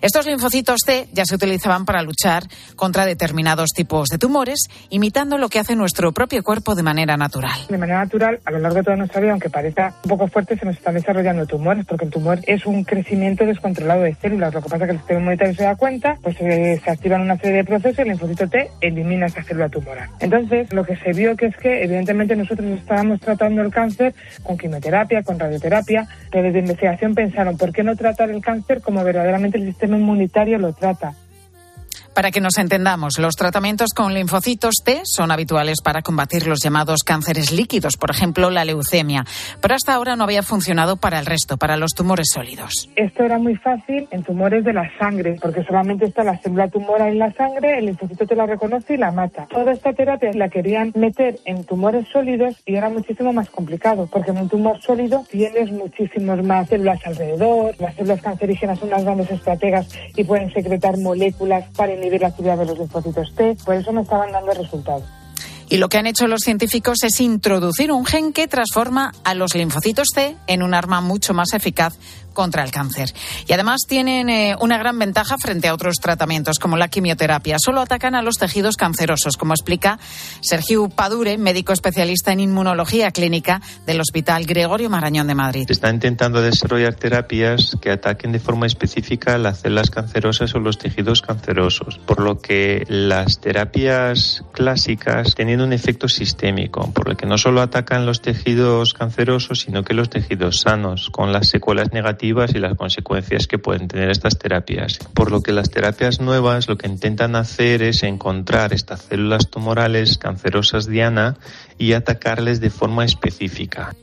Estos 0.00 0.26
linfocitos 0.26 0.80
T 0.86 1.08
ya 1.12 1.24
se 1.24 1.34
utilizaban 1.34 1.84
para 1.84 2.02
luchar 2.02 2.44
contra 2.76 3.06
determinados 3.06 3.70
tipos 3.70 4.08
de 4.08 4.18
tumores, 4.18 4.60
imitando 4.90 5.38
lo 5.38 5.48
que 5.48 5.58
hace 5.58 5.76
nuestro 5.76 6.12
propio 6.12 6.42
cuerpo 6.42 6.74
de 6.74 6.82
manera 6.82 7.16
natural. 7.16 7.66
De 7.68 7.78
manera 7.78 7.98
natural, 7.98 8.40
a 8.44 8.50
lo 8.50 8.58
largo 8.58 8.78
de 8.78 8.84
toda 8.84 8.96
nuestra 8.96 9.20
vida, 9.20 9.32
aunque 9.32 9.50
parezca 9.50 9.94
un 10.04 10.08
poco 10.08 10.28
fuerte, 10.28 10.56
se 10.56 10.64
nos 10.64 10.76
están 10.76 10.94
desarrollando 10.94 11.46
tumores 11.46 11.71
porque 11.86 12.04
el 12.04 12.10
tumor 12.10 12.38
es 12.46 12.66
un 12.66 12.84
crecimiento 12.84 13.44
descontrolado 13.46 14.02
de 14.02 14.14
células. 14.14 14.54
Lo 14.54 14.62
que 14.62 14.68
pasa 14.68 14.84
es 14.84 14.88
que 14.88 14.92
el 14.92 14.98
sistema 14.98 15.20
inmunitario 15.20 15.54
se 15.54 15.64
da 15.64 15.76
cuenta, 15.76 16.16
pues 16.22 16.36
eh, 16.40 16.80
se 16.82 16.90
activan 16.90 17.22
una 17.22 17.36
serie 17.38 17.58
de 17.58 17.64
procesos 17.64 17.98
y 17.98 18.02
el 18.02 18.08
linfocito 18.08 18.48
T 18.48 18.70
elimina 18.80 19.26
esa 19.26 19.42
célula 19.42 19.68
tumoral. 19.68 20.08
Entonces, 20.20 20.72
lo 20.72 20.84
que 20.84 20.96
se 20.96 21.12
vio 21.12 21.36
que 21.36 21.46
es 21.46 21.56
que, 21.56 21.82
evidentemente, 21.82 22.36
nosotros 22.36 22.68
estábamos 22.78 23.20
tratando 23.20 23.62
el 23.62 23.70
cáncer 23.70 24.14
con 24.42 24.58
quimioterapia, 24.58 25.22
con 25.22 25.38
radioterapia, 25.38 26.06
pero 26.30 26.44
desde 26.44 26.60
investigación 26.60 27.14
pensaron, 27.14 27.56
¿por 27.56 27.72
qué 27.72 27.82
no 27.82 27.96
tratar 27.96 28.30
el 28.30 28.40
cáncer 28.40 28.80
como 28.80 29.02
verdaderamente 29.04 29.58
el 29.58 29.66
sistema 29.66 29.96
inmunitario 29.96 30.58
lo 30.58 30.72
trata? 30.72 31.14
Para 32.14 32.30
que 32.30 32.42
nos 32.42 32.58
entendamos, 32.58 33.18
los 33.18 33.36
tratamientos 33.36 33.88
con 33.96 34.12
linfocitos 34.12 34.82
T 34.84 35.00
son 35.04 35.30
habituales 35.30 35.80
para 35.82 36.02
combatir 36.02 36.46
los 36.46 36.60
llamados 36.62 37.04
cánceres 37.04 37.52
líquidos, 37.52 37.96
por 37.96 38.10
ejemplo, 38.10 38.50
la 38.50 38.66
leucemia, 38.66 39.24
pero 39.62 39.74
hasta 39.74 39.94
ahora 39.94 40.14
no 40.14 40.24
había 40.24 40.42
funcionado 40.42 40.96
para 40.96 41.18
el 41.18 41.24
resto, 41.24 41.56
para 41.56 41.78
los 41.78 41.92
tumores 41.92 42.26
sólidos. 42.30 42.90
Esto 42.96 43.22
era 43.24 43.38
muy 43.38 43.56
fácil 43.56 44.06
en 44.10 44.22
tumores 44.22 44.62
de 44.62 44.74
la 44.74 44.90
sangre, 44.98 45.36
porque 45.40 45.64
solamente 45.64 46.04
está 46.04 46.22
la 46.22 46.36
célula 46.36 46.68
tumoral 46.68 47.12
en 47.12 47.18
la 47.18 47.32
sangre, 47.32 47.78
el 47.78 47.86
linfocito 47.86 48.26
te 48.26 48.36
la 48.36 48.44
reconoce 48.44 48.94
y 48.94 48.98
la 48.98 49.10
mata. 49.10 49.46
Toda 49.50 49.72
esta 49.72 49.94
terapia 49.94 50.32
la 50.34 50.50
querían 50.50 50.92
meter 50.94 51.38
en 51.46 51.64
tumores 51.64 52.06
sólidos 52.12 52.56
y 52.66 52.74
era 52.74 52.90
muchísimo 52.90 53.32
más 53.32 53.48
complicado, 53.48 54.06
porque 54.12 54.32
en 54.32 54.38
un 54.38 54.48
tumor 54.50 54.80
sólido 54.82 55.24
tienes 55.30 55.72
muchísimas 55.72 56.44
más 56.44 56.68
células 56.68 57.00
alrededor, 57.06 57.74
las 57.78 57.94
células 57.94 58.20
cancerígenas 58.20 58.78
son 58.78 58.88
unas 58.88 59.04
grandes 59.04 59.30
estrategas 59.30 59.88
y 60.14 60.24
pueden 60.24 60.52
secretar 60.52 60.98
moléculas 60.98 61.64
para 61.74 62.01
inhibir 62.02 62.20
la 62.20 62.28
actividad 62.28 62.58
de 62.58 62.66
los 62.66 62.78
linfocitos 62.78 63.32
T, 63.34 63.56
por 63.64 63.74
eso 63.74 63.92
no 63.92 64.02
estaban 64.02 64.32
dando 64.32 64.52
resultados. 64.52 65.04
Y 65.68 65.78
lo 65.78 65.88
que 65.88 65.96
han 65.96 66.06
hecho 66.06 66.26
los 66.26 66.42
científicos 66.42 67.02
es 67.02 67.18
introducir 67.20 67.92
un 67.92 68.04
gen 68.04 68.34
que 68.34 68.46
transforma 68.46 69.12
a 69.24 69.34
los 69.34 69.54
linfocitos 69.54 70.08
T 70.14 70.36
en 70.46 70.62
un 70.62 70.74
arma 70.74 71.00
mucho 71.00 71.32
más 71.32 71.54
eficaz 71.54 71.94
contra 72.32 72.64
el 72.64 72.70
cáncer. 72.70 73.12
Y 73.46 73.52
además 73.52 73.82
tienen 73.88 74.28
eh, 74.28 74.56
una 74.60 74.78
gran 74.78 74.98
ventaja 74.98 75.36
frente 75.38 75.68
a 75.68 75.74
otros 75.74 75.96
tratamientos 75.96 76.58
como 76.58 76.76
la 76.76 76.88
quimioterapia. 76.88 77.56
Solo 77.58 77.80
atacan 77.80 78.14
a 78.14 78.22
los 78.22 78.36
tejidos 78.36 78.76
cancerosos, 78.76 79.36
como 79.36 79.54
explica 79.54 79.98
Sergio 80.40 80.88
Padure, 80.88 81.38
médico 81.38 81.72
especialista 81.72 82.32
en 82.32 82.40
inmunología 82.40 83.10
clínica 83.10 83.60
del 83.86 84.00
Hospital 84.00 84.44
Gregorio 84.44 84.90
Marañón 84.90 85.26
de 85.26 85.34
Madrid. 85.34 85.64
Se 85.66 85.72
está 85.72 85.90
intentando 85.90 86.42
desarrollar 86.42 86.94
terapias 86.94 87.76
que 87.80 87.90
ataquen 87.90 88.32
de 88.32 88.38
forma 88.38 88.66
específica 88.66 89.38
las 89.38 89.60
células 89.60 89.90
cancerosas 89.90 90.54
o 90.54 90.60
los 90.60 90.78
tejidos 90.78 91.22
cancerosos, 91.22 91.98
por 91.98 92.20
lo 92.20 92.40
que 92.40 92.84
las 92.88 93.40
terapias 93.40 94.44
clásicas 94.52 95.34
tienen 95.34 95.60
un 95.60 95.72
efecto 95.72 96.08
sistémico, 96.08 96.90
por 96.92 97.08
lo 97.08 97.16
que 97.16 97.26
no 97.26 97.38
solo 97.38 97.60
atacan 97.60 98.06
los 98.06 98.22
tejidos 98.22 98.94
cancerosos, 98.94 99.60
sino 99.60 99.84
que 99.84 99.94
los 99.94 100.10
tejidos 100.10 100.60
sanos, 100.60 101.10
con 101.10 101.32
las 101.32 101.48
secuelas 101.48 101.92
negativas 101.92 102.21
y 102.22 102.58
las 102.58 102.76
consecuencias 102.76 103.46
que 103.46 103.58
pueden 103.58 103.88
tener 103.88 104.10
estas 104.10 104.38
terapias. 104.38 104.98
Por 105.14 105.30
lo 105.30 105.42
que 105.42 105.52
las 105.52 105.70
terapias 105.70 106.20
nuevas 106.20 106.68
lo 106.68 106.78
que 106.78 106.86
intentan 106.86 107.36
hacer 107.36 107.82
es 107.82 108.02
encontrar 108.02 108.72
estas 108.72 109.02
células 109.02 109.50
tumorales 109.50 110.18
cancerosas 110.18 110.86
diana 110.86 111.36
y 111.78 111.94
atacarles 111.94 112.60
de 112.60 112.70
forma 112.70 113.04
específica. 113.04 113.94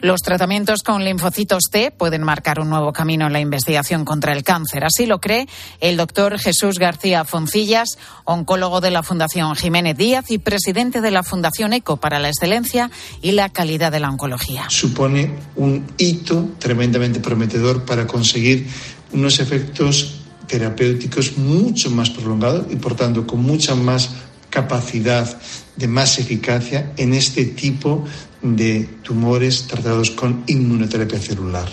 Los 0.00 0.22
tratamientos 0.22 0.82
con 0.82 1.04
linfocitos 1.04 1.64
T 1.70 1.90
pueden 1.90 2.22
marcar 2.22 2.58
un 2.58 2.70
nuevo 2.70 2.90
camino 2.92 3.26
en 3.26 3.34
la 3.34 3.40
investigación 3.40 4.06
contra 4.06 4.32
el 4.32 4.42
cáncer. 4.42 4.84
Así 4.84 5.04
lo 5.04 5.20
cree 5.20 5.46
el 5.80 5.98
doctor 5.98 6.38
Jesús 6.38 6.78
García 6.78 7.24
Foncillas, 7.24 7.98
oncólogo 8.24 8.80
de 8.80 8.90
la 8.90 9.02
Fundación 9.02 9.54
Jiménez 9.56 9.96
Díaz 9.98 10.30
y 10.30 10.38
presidente 10.38 11.02
de 11.02 11.10
la 11.10 11.22
Fundación 11.22 11.74
ECO 11.74 11.98
para 11.98 12.18
la 12.18 12.28
Excelencia 12.28 12.90
y 13.20 13.32
la 13.32 13.50
Calidad 13.50 13.92
de 13.92 14.00
la 14.00 14.08
Oncología. 14.08 14.70
Supone 14.70 15.34
un 15.56 15.86
hito 15.98 16.48
tremendamente 16.58 17.20
prometedor 17.20 17.84
para 17.84 18.06
conseguir 18.06 18.66
unos 19.12 19.38
efectos 19.38 20.20
terapéuticos 20.46 21.36
mucho 21.36 21.90
más 21.90 22.10
prolongados 22.10 22.66
y, 22.70 22.76
por 22.76 22.96
tanto, 22.96 23.26
con 23.26 23.42
mucha 23.42 23.74
más 23.74 24.10
capacidad 24.48 25.38
de 25.76 25.88
más 25.88 26.18
eficacia 26.18 26.92
en 26.96 27.14
este 27.14 27.44
tipo 27.44 28.04
de 28.42 28.88
tumores 29.02 29.66
tratados 29.66 30.10
con 30.10 30.44
inmunoterapia 30.46 31.18
celular. 31.18 31.68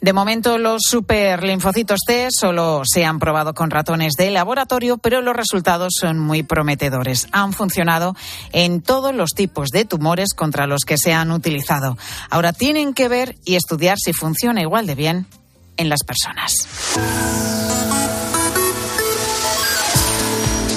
De 0.00 0.12
momento, 0.12 0.58
los 0.58 0.82
superlinfocitos 0.88 2.00
T 2.06 2.28
solo 2.30 2.82
se 2.84 3.04
han 3.04 3.18
probado 3.18 3.52
con 3.52 3.68
ratones 3.68 4.12
de 4.16 4.30
laboratorio, 4.30 4.98
pero 4.98 5.22
los 5.22 5.34
resultados 5.34 5.94
son 5.98 6.20
muy 6.20 6.44
prometedores. 6.44 7.26
Han 7.32 7.52
funcionado 7.52 8.14
en 8.52 8.80
todos 8.80 9.12
los 9.12 9.30
tipos 9.30 9.70
de 9.70 9.84
tumores 9.84 10.34
contra 10.34 10.68
los 10.68 10.82
que 10.86 10.98
se 10.98 11.12
han 11.12 11.32
utilizado. 11.32 11.98
Ahora 12.30 12.52
tienen 12.52 12.94
que 12.94 13.08
ver 13.08 13.38
y 13.44 13.56
estudiar 13.56 13.98
si 13.98 14.12
funciona 14.12 14.62
igual 14.62 14.86
de 14.86 14.94
bien 14.94 15.26
en 15.76 15.88
las 15.88 16.04
personas. 16.04 16.54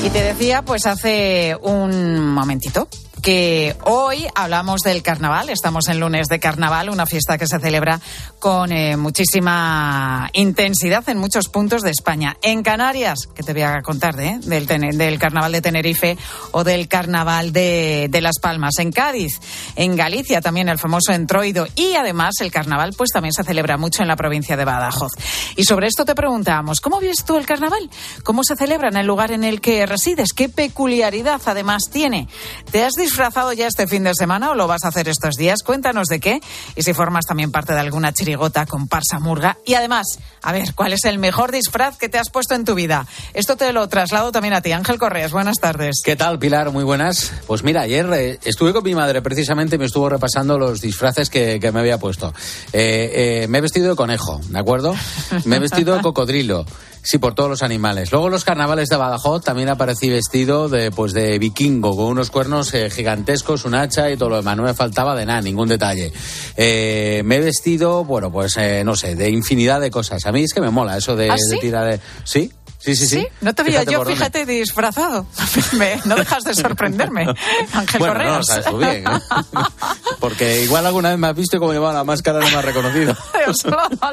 Y 0.04 0.10
te 0.10 0.24
decía, 0.24 0.64
pues 0.64 0.88
hace 0.88 1.56
un 1.62 2.28
momentito, 2.28 2.88
que 3.22 3.76
hoy 3.84 4.28
hablamos 4.34 4.82
del 4.82 5.04
carnaval, 5.04 5.50
estamos 5.50 5.88
en 5.90 6.00
lunes 6.00 6.28
de 6.28 6.40
carnaval, 6.40 6.90
una 6.90 7.06
fiesta 7.06 7.38
que 7.38 7.46
se 7.46 7.60
celebra 7.60 8.00
con 8.40 8.72
eh, 8.72 8.98
muchísima 8.98 10.30
intensidad 10.34 11.08
en 11.08 11.20
muchos 11.20 11.48
puntos 11.48 11.84
de 11.84 11.92
España. 11.92 12.38
En 12.42 12.64
Canarias, 12.64 13.28
que 13.36 13.44
te 13.44 13.54
voy 13.54 13.62
a 13.62 13.82
contar 13.82 14.20
¿eh? 14.20 14.40
del, 14.42 14.66
del, 14.66 15.20
carnaval 15.20 15.52
de 15.52 15.62
Tenerife 15.62 16.18
o 16.52 16.64
del 16.64 16.88
carnaval 16.88 17.54
de, 17.54 18.10
Las 18.22 18.40
Palmas. 18.40 18.80
En 18.80 18.92
Cádiz, 18.92 19.40
en 19.76 19.96
Galicia 19.96 20.42
también 20.42 20.70
el 20.70 20.80
famoso 20.80 21.12
entroido 21.14 21.68
y 21.76 21.94
además 21.94 22.36
el 22.42 22.52
carnaval 22.52 22.94
pues 22.98 23.12
también 23.12 23.34
se 23.34 23.44
celebra 23.44 23.78
mucho 23.78 24.02
en 24.02 24.08
la 24.08 24.16
provincia 24.16 24.58
de 24.58 24.66
Badajoz. 24.66 25.12
Y 25.56 25.66
sobre 25.66 25.88
esto 25.88 26.06
te 26.06 26.16
preguntábamos, 26.16 26.82
¿cómo 26.82 27.00
vives 27.00 27.24
tú 27.24 27.38
el 27.38 27.46
carnaval? 27.46 27.90
¿Cómo 28.24 28.44
se 28.44 28.56
celebra 28.56 28.88
en 28.90 28.98
el 28.98 29.06
lugar 29.06 29.32
en 29.32 29.44
el 29.44 29.62
que 29.62 29.86
resides? 29.86 30.34
¿Qué 30.34 30.50
peculiaridad 30.50 31.42
además 31.46 31.90
tiene? 31.92 32.28
¿Te 32.72 32.84
has 32.84 32.94
disfrazado 33.12 33.52
ya 33.52 33.68
este 33.68 33.88
fin 33.88 34.06
de 34.06 34.14
semana 34.16 34.52
o 34.52 34.56
lo 34.56 34.68
vas 34.68 34.86
a 34.86 34.88
hacer 34.88 35.10
estos 35.10 35.36
días? 35.36 35.64
Cuéntanos 35.64 36.08
de 36.08 36.22
qué 36.22 36.40
y 36.78 36.82
si 36.82 36.94
formas 36.94 37.26
también 37.26 37.52
parte 37.52 37.74
de 37.74 37.80
alguna 37.82 38.14
chirigota 38.14 38.66
con 38.66 38.88
parsa 38.88 39.20
murga. 39.20 39.58
Y 39.66 39.74
además, 39.74 40.18
a 40.42 40.54
ver, 40.54 40.74
¿cuál 40.76 40.94
es 40.94 41.04
el 41.04 41.20
mejor 41.20 41.52
disfraz 41.52 41.98
que 41.98 42.08
te 42.08 42.18
has 42.18 42.30
puesto 42.30 42.56
en 42.56 42.64
tu 42.64 42.74
vida? 42.74 43.06
Esto 43.34 43.58
te 43.58 43.74
lo 43.74 43.86
traslado 43.90 44.32
también 44.32 44.54
a 44.54 44.62
ti, 44.62 44.72
Ángel 44.72 44.98
Correas. 44.98 45.34
Buenas 45.34 45.58
tardes. 45.60 46.02
¿Qué 46.06 46.16
tal, 46.16 46.40
Pilar? 46.40 46.72
Muy 46.72 46.86
buenas. 46.86 47.34
Pues 47.48 47.64
mira, 47.64 47.82
ayer 47.82 48.10
eh, 48.14 48.40
estuve 48.46 48.72
con 48.72 48.86
mi 48.86 48.96
madre 48.96 49.22
precisamente 49.22 49.76
y 49.76 49.80
me 49.80 49.88
estuvo 49.88 50.08
repasando 50.08 50.58
los 50.58 50.80
disfraces 50.80 51.30
que, 51.30 51.60
que 51.60 51.72
me 51.74 51.82
había 51.82 51.98
puesto. 51.98 52.34
Eh, 52.72 53.42
eh, 53.44 53.48
me 53.50 53.58
he 53.58 53.62
vestido 53.62 53.90
de 53.90 53.98
conejo, 53.98 54.40
¿de 54.48 54.60
acuerdo? 54.60 54.96
Me 55.44 55.58
he 55.58 55.60
vestido 55.60 55.98
de 55.98 56.02
cocodrilo. 56.02 56.66
Sí, 57.04 57.18
por 57.18 57.34
todos 57.34 57.50
los 57.50 57.64
animales. 57.64 58.12
Luego 58.12 58.30
los 58.30 58.44
carnavales 58.44 58.88
de 58.90 58.96
Badajoz 58.96 59.44
también 59.44 59.70
aparecí 59.70 60.10
vestido 60.10 60.70
de 60.70 60.92
pues 60.92 61.14
de 61.14 61.40
vikingo, 61.40 61.96
con 61.96 62.06
unos 62.06 62.30
cuernos 62.30 62.74
eh, 62.74 62.90
gigantescos, 62.90 63.66
un 63.66 63.74
hacha 63.74 64.12
y 64.12 64.18
todo 64.18 64.30
lo 64.30 64.36
demás. 64.38 64.56
No 64.56 64.64
me 64.64 64.74
faltaba 64.74 65.16
de 65.16 65.26
nada, 65.26 65.42
ningún 65.42 65.68
detalle. 65.68 66.14
Eh, 66.56 67.22
me 67.26 67.38
he 67.38 67.40
vestido, 67.40 68.06
bueno, 68.06 68.32
pues 68.32 68.56
eh, 68.58 68.84
no 68.86 68.96
sé, 68.96 69.16
de 69.16 69.30
infinidad 69.30 69.82
de 69.82 69.90
cosas. 69.90 70.26
A 70.26 70.32
mí 70.32 70.44
es 70.44 70.54
que 70.54 70.62
me 70.62 70.70
mola 70.70 70.98
eso 70.98 71.16
de, 71.16 71.32
¿Ah, 71.32 71.36
de 71.50 71.58
tirar 71.58 71.92
de... 71.92 72.00
Sí, 72.24 72.52
sí, 72.84 72.96
sí, 72.96 73.08
sí. 73.08 73.28
No 73.42 73.54
te 73.56 73.64
veía 73.64 73.84
yo, 73.84 74.04
fíjate, 74.06 74.46
disfrazado. 74.46 75.26
Me- 75.74 76.00
no 76.06 76.16
dejas 76.16 76.44
de 76.44 76.54
sorprenderme, 76.54 77.26
Ángel 77.74 78.00
Bueno, 78.00 78.14
no, 78.14 78.20
Correas. 78.20 78.38
lo 78.38 78.44
sabes 78.44 78.66
tú 78.66 78.78
bien. 78.78 79.04
¿eh? 79.08 79.20
Porque 80.20 80.64
igual 80.64 80.86
alguna 80.86 81.10
vez 81.10 81.18
me 81.18 81.28
has 81.28 81.36
visto 81.36 81.60
como 81.60 81.74
llevaba 81.74 81.94
la 81.94 82.04
máscara 82.04 82.40
no 82.40 82.50
me 82.50 82.56
has 82.58 82.66
reconocido. 82.66 83.16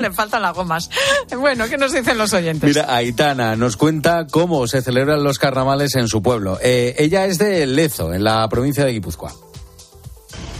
Le 0.01 0.11
faltan 0.13 0.43
las 0.43 0.55
gomas. 0.55 0.89
Bueno, 1.37 1.67
¿qué 1.69 1.77
nos 1.77 1.93
dicen 1.93 2.17
los 2.19 2.33
oyentes? 2.33 2.69
Mira, 2.69 2.87
Aitana 2.95 3.57
nos 3.57 3.77
cuenta 3.77 4.27
cómo 4.31 4.67
se 4.67 4.81
celebran 4.83 5.23
los 5.23 5.39
carnavales 5.39 5.95
en 5.97 6.09
su 6.09 6.23
pueblo. 6.23 6.59
Eh, 6.63 6.95
ella 6.99 7.27
es 7.27 7.39
de 7.39 7.67
Lezo, 7.67 8.13
en 8.15 8.25
la 8.25 8.49
provincia 8.49 8.85
de 8.85 8.93
Guipúzcoa. 8.93 9.33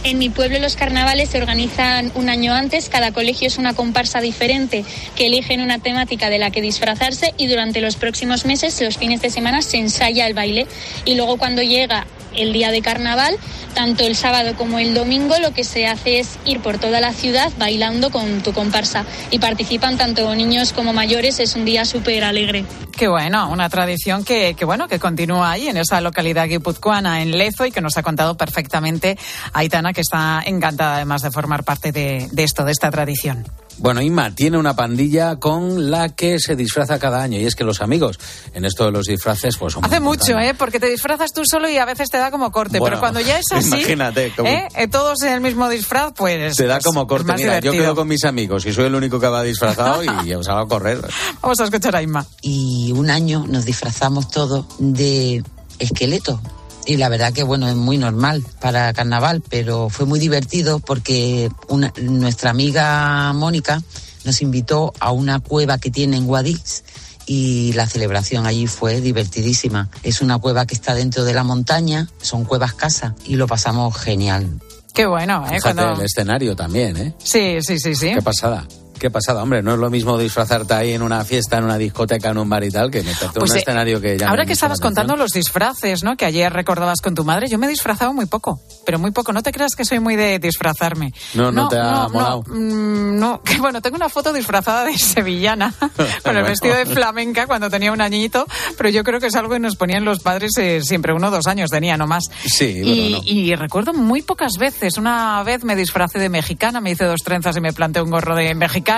En 0.05 0.17
mi 0.17 0.29
pueblo 0.29 0.59
los 0.59 0.77
carnavales 0.77 1.29
se 1.29 1.39
organizan 1.39 2.11
un 2.15 2.29
año 2.29 2.53
antes, 2.53 2.87
cada 2.87 3.11
colegio 3.11 3.47
es 3.47 3.57
una 3.57 3.73
comparsa 3.73 4.21
diferente 4.21 4.85
que 5.15 5.27
eligen 5.27 5.59
una 5.59 5.79
temática 5.79 6.29
de 6.29 6.37
la 6.37 6.51
que 6.51 6.61
disfrazarse 6.61 7.33
y 7.37 7.47
durante 7.47 7.81
los 7.81 7.97
próximos 7.97 8.45
meses, 8.45 8.79
los 8.81 8.97
fines 8.97 9.21
de 9.21 9.29
semana, 9.29 9.61
se 9.61 9.77
ensaya 9.77 10.25
el 10.25 10.33
baile. 10.33 10.67
Y 11.03 11.15
luego 11.15 11.37
cuando 11.37 11.61
llega 11.61 12.07
el 12.35 12.53
día 12.53 12.71
de 12.71 12.81
carnaval, 12.81 13.35
tanto 13.73 14.03
el 14.03 14.15
sábado 14.15 14.55
como 14.55 14.79
el 14.79 14.93
domingo, 14.93 15.35
lo 15.39 15.53
que 15.53 15.63
se 15.63 15.87
hace 15.87 16.19
es 16.19 16.39
ir 16.45 16.59
por 16.61 16.77
toda 16.77 16.99
la 17.01 17.13
ciudad 17.13 17.51
bailando 17.57 18.09
con 18.11 18.41
tu 18.41 18.53
comparsa 18.53 19.05
y 19.31 19.39
participan 19.39 19.97
tanto 19.97 20.33
niños 20.35 20.73
como 20.73 20.93
mayores, 20.93 21.39
es 21.39 21.55
un 21.55 21.65
día 21.65 21.85
súper 21.85 22.23
alegre. 22.23 22.65
Qué 22.95 23.07
bueno, 23.07 23.49
una 23.49 23.69
tradición 23.69 24.25
que, 24.25 24.55
bueno 24.65 24.87
que 24.87 24.99
continúa 24.99 25.51
ahí 25.51 25.67
en 25.67 25.77
esa 25.77 26.01
localidad 26.01 26.47
guipuzcoana, 26.47 27.21
en 27.21 27.31
Lezo, 27.31 27.65
y 27.65 27.71
que 27.71 27.81
nos 27.81 27.95
ha 27.97 28.03
contado 28.03 28.35
perfectamente 28.35 29.17
Aitana, 29.53 29.93
que 29.93 30.01
está 30.01 30.41
encantada 30.45 30.95
además 30.95 31.21
de 31.21 31.31
formar 31.31 31.63
parte 31.63 31.91
de 31.91 32.27
esto, 32.35 32.65
de 32.65 32.71
esta 32.71 32.91
tradición. 32.91 33.45
Bueno, 33.79 34.01
Inma 34.01 34.35
tiene 34.35 34.57
una 34.57 34.75
pandilla 34.75 35.37
con 35.37 35.89
la 35.89 36.09
que 36.09 36.37
se 36.39 36.55
disfraza 36.55 36.99
cada 36.99 37.21
año. 37.23 37.39
Y 37.39 37.45
es 37.45 37.55
que 37.55 37.63
los 37.63 37.81
amigos 37.81 38.19
en 38.53 38.65
esto 38.65 38.85
de 38.85 38.91
los 38.91 39.05
disfraces, 39.05 39.55
pues 39.57 39.73
son 39.73 39.81
muy 39.83 39.87
Hace 39.89 39.99
mucho. 39.99 40.37
¿eh? 40.37 40.53
Porque 40.57 40.79
te 40.79 40.87
disfrazas 40.87 41.31
tú 41.33 41.43
solo 41.45 41.69
y 41.69 41.77
a 41.77 41.85
veces 41.85 42.09
te 42.09 42.17
da 42.17 42.29
como 42.31 42.51
corte. 42.51 42.79
Bueno, 42.79 42.95
pero 42.95 42.99
cuando 42.99 43.21
ya 43.21 43.39
es 43.39 43.45
así, 43.51 43.67
imagínate, 43.67 44.33
como- 44.35 44.49
¿eh? 44.49 44.67
Eh, 44.75 44.87
todos 44.87 45.21
en 45.23 45.33
el 45.33 45.41
mismo 45.41 45.69
disfraz, 45.69 46.13
pues. 46.15 46.57
Te 46.57 46.65
da 46.65 46.75
pues, 46.75 46.85
como 46.85 47.07
corte. 47.07 47.25
más 47.27 47.37
Mira, 47.39 47.55
yo 47.55 47.71
divertido. 47.71 47.83
quedo 47.85 47.95
con 47.95 48.07
mis 48.07 48.23
amigos 48.25 48.65
y 48.65 48.73
soy 48.73 48.85
el 48.85 48.95
único 48.95 49.19
que 49.19 49.27
va 49.27 49.43
disfrazado 49.43 50.03
y 50.03 50.33
os 50.33 50.47
hago 50.49 50.59
a 50.59 50.67
correr. 50.67 50.99
Vamos 51.41 51.59
a 51.59 51.63
escuchar 51.63 51.95
a 51.95 52.01
Inma. 52.01 52.25
y 52.41 52.91
un 52.91 53.09
año 53.09 53.45
nos 53.47 53.65
disfrazamos 53.65 54.29
todos 54.29 54.65
de 54.79 55.43
esqueleto. 55.79 56.41
Y 56.85 56.97
la 56.97 57.09
verdad 57.09 57.33
que 57.33 57.43
bueno, 57.43 57.67
es 57.69 57.75
muy 57.75 57.97
normal 57.97 58.43
para 58.61 58.91
carnaval, 58.93 59.41
pero 59.47 59.89
fue 59.89 60.05
muy 60.05 60.19
divertido 60.19 60.79
porque 60.79 61.49
una- 61.67 61.93
nuestra 62.01 62.49
amiga 62.49 63.31
Mónica 63.33 63.81
nos 64.25 64.41
invitó 64.41 64.93
a 64.99 65.11
una 65.11 65.39
cueva 65.39 65.77
que 65.77 65.91
tiene 65.91 66.17
en 66.17 66.25
Guadix 66.25 66.83
y 67.25 67.73
la 67.73 67.85
celebración 67.87 68.47
allí 68.47 68.65
fue 68.65 69.01
divertidísima. 69.01 69.87
Es 70.01 70.21
una 70.21 70.39
cueva 70.39 70.65
que 70.65 70.73
está 70.73 70.95
dentro 70.95 71.23
de 71.25 71.33
la 71.33 71.43
montaña, 71.43 72.09
son 72.21 72.43
cuevas 72.43 72.73
casa 72.73 73.13
y 73.25 73.35
lo 73.35 73.45
pasamos 73.45 73.95
genial. 73.95 74.59
Qué 74.93 75.05
bueno, 75.05 75.45
¿eh? 75.45 75.55
Fíjate, 75.57 75.75
Cuando... 75.75 75.99
el 76.01 76.05
escenario 76.07 76.55
también, 76.55 76.97
¿eh? 76.97 77.13
Sí, 77.23 77.59
sí, 77.61 77.77
sí, 77.79 77.93
sí. 77.93 78.13
Qué 78.15 78.21
pasada. 78.23 78.65
Qué 78.99 79.09
pasada, 79.09 79.41
hombre. 79.41 79.61
No 79.61 79.73
es 79.73 79.79
lo 79.79 79.89
mismo 79.89 80.17
disfrazarte 80.17 80.73
ahí 80.73 80.91
en 80.93 81.01
una 81.01 81.23
fiesta, 81.23 81.57
en 81.57 81.63
una 81.63 81.77
discoteca, 81.77 82.29
en 82.29 82.37
un 82.37 82.49
bar 82.49 82.63
y 82.63 82.69
tal, 82.69 82.91
que 82.91 83.01
meterte 83.01 83.25
en 83.27 83.31
Pues, 83.33 83.51
un 83.51 83.57
eh, 83.57 83.59
escenario 83.61 84.01
que 84.01 84.17
ya. 84.17 84.29
Ahora 84.29 84.45
que 84.45 84.53
estabas 84.53 84.79
contando 84.79 85.15
los 85.15 85.31
disfraces, 85.31 86.03
¿no? 86.03 86.17
Que 86.17 86.25
ayer 86.25 86.51
recordabas 86.51 86.99
con 87.01 87.15
tu 87.15 87.23
madre, 87.23 87.47
yo 87.47 87.57
me 87.57 87.65
he 87.67 87.69
disfrazado 87.69 88.13
muy 88.13 88.25
poco, 88.25 88.59
pero 88.85 88.99
muy 88.99 89.11
poco. 89.11 89.31
No 89.31 89.41
te 89.41 89.51
creas 89.51 89.75
que 89.75 89.85
soy 89.85 89.99
muy 89.99 90.15
de 90.17 90.37
disfrazarme. 90.39 91.13
No, 91.33 91.51
no 91.51 91.69
te 91.69 91.77
ha 91.77 91.83
no, 91.83 92.09
molado. 92.09 92.43
No, 92.47 92.55
mm, 92.55 93.19
no. 93.19 93.41
Que 93.49 93.59
bueno, 93.59 93.81
tengo 93.81 93.95
una 93.95 94.09
foto 94.09 94.33
disfrazada 94.33 94.83
de 94.85 94.97
sevillana, 94.97 95.73
con 96.23 96.35
el 96.35 96.43
vestido 96.43 96.75
de 96.75 96.85
flamenca 96.85 97.47
cuando 97.47 97.69
tenía 97.69 97.91
un 97.93 98.01
añito, 98.01 98.45
pero 98.77 98.89
yo 98.89 99.03
creo 99.03 99.19
que 99.19 99.27
es 99.27 99.35
algo 99.35 99.53
que 99.53 99.59
nos 99.59 99.75
ponían 99.77 100.03
los 100.05 100.19
padres 100.19 100.51
eh, 100.57 100.81
siempre, 100.83 101.13
uno 101.13 101.27
o 101.27 101.31
dos 101.31 101.47
años 101.47 101.69
tenía 101.69 101.95
nomás. 101.97 102.25
Sí, 102.45 102.81
Y, 102.83 103.11
no. 103.13 103.21
y 103.23 103.55
recuerdo 103.55 103.93
muy 103.93 104.21
pocas 104.21 104.53
veces. 104.59 104.97
Una 104.97 105.41
vez 105.43 105.63
me 105.63 105.75
disfracé 105.75 106.19
de 106.19 106.29
mexicana, 106.29 106.81
me 106.81 106.91
hice 106.91 107.05
dos 107.05 107.21
trenzas 107.23 107.55
y 107.55 107.61
me 107.61 107.71
planté 107.71 108.01
un 108.01 108.09
gorro 108.11 108.35
de 108.35 108.53
mexicana. 108.55 108.88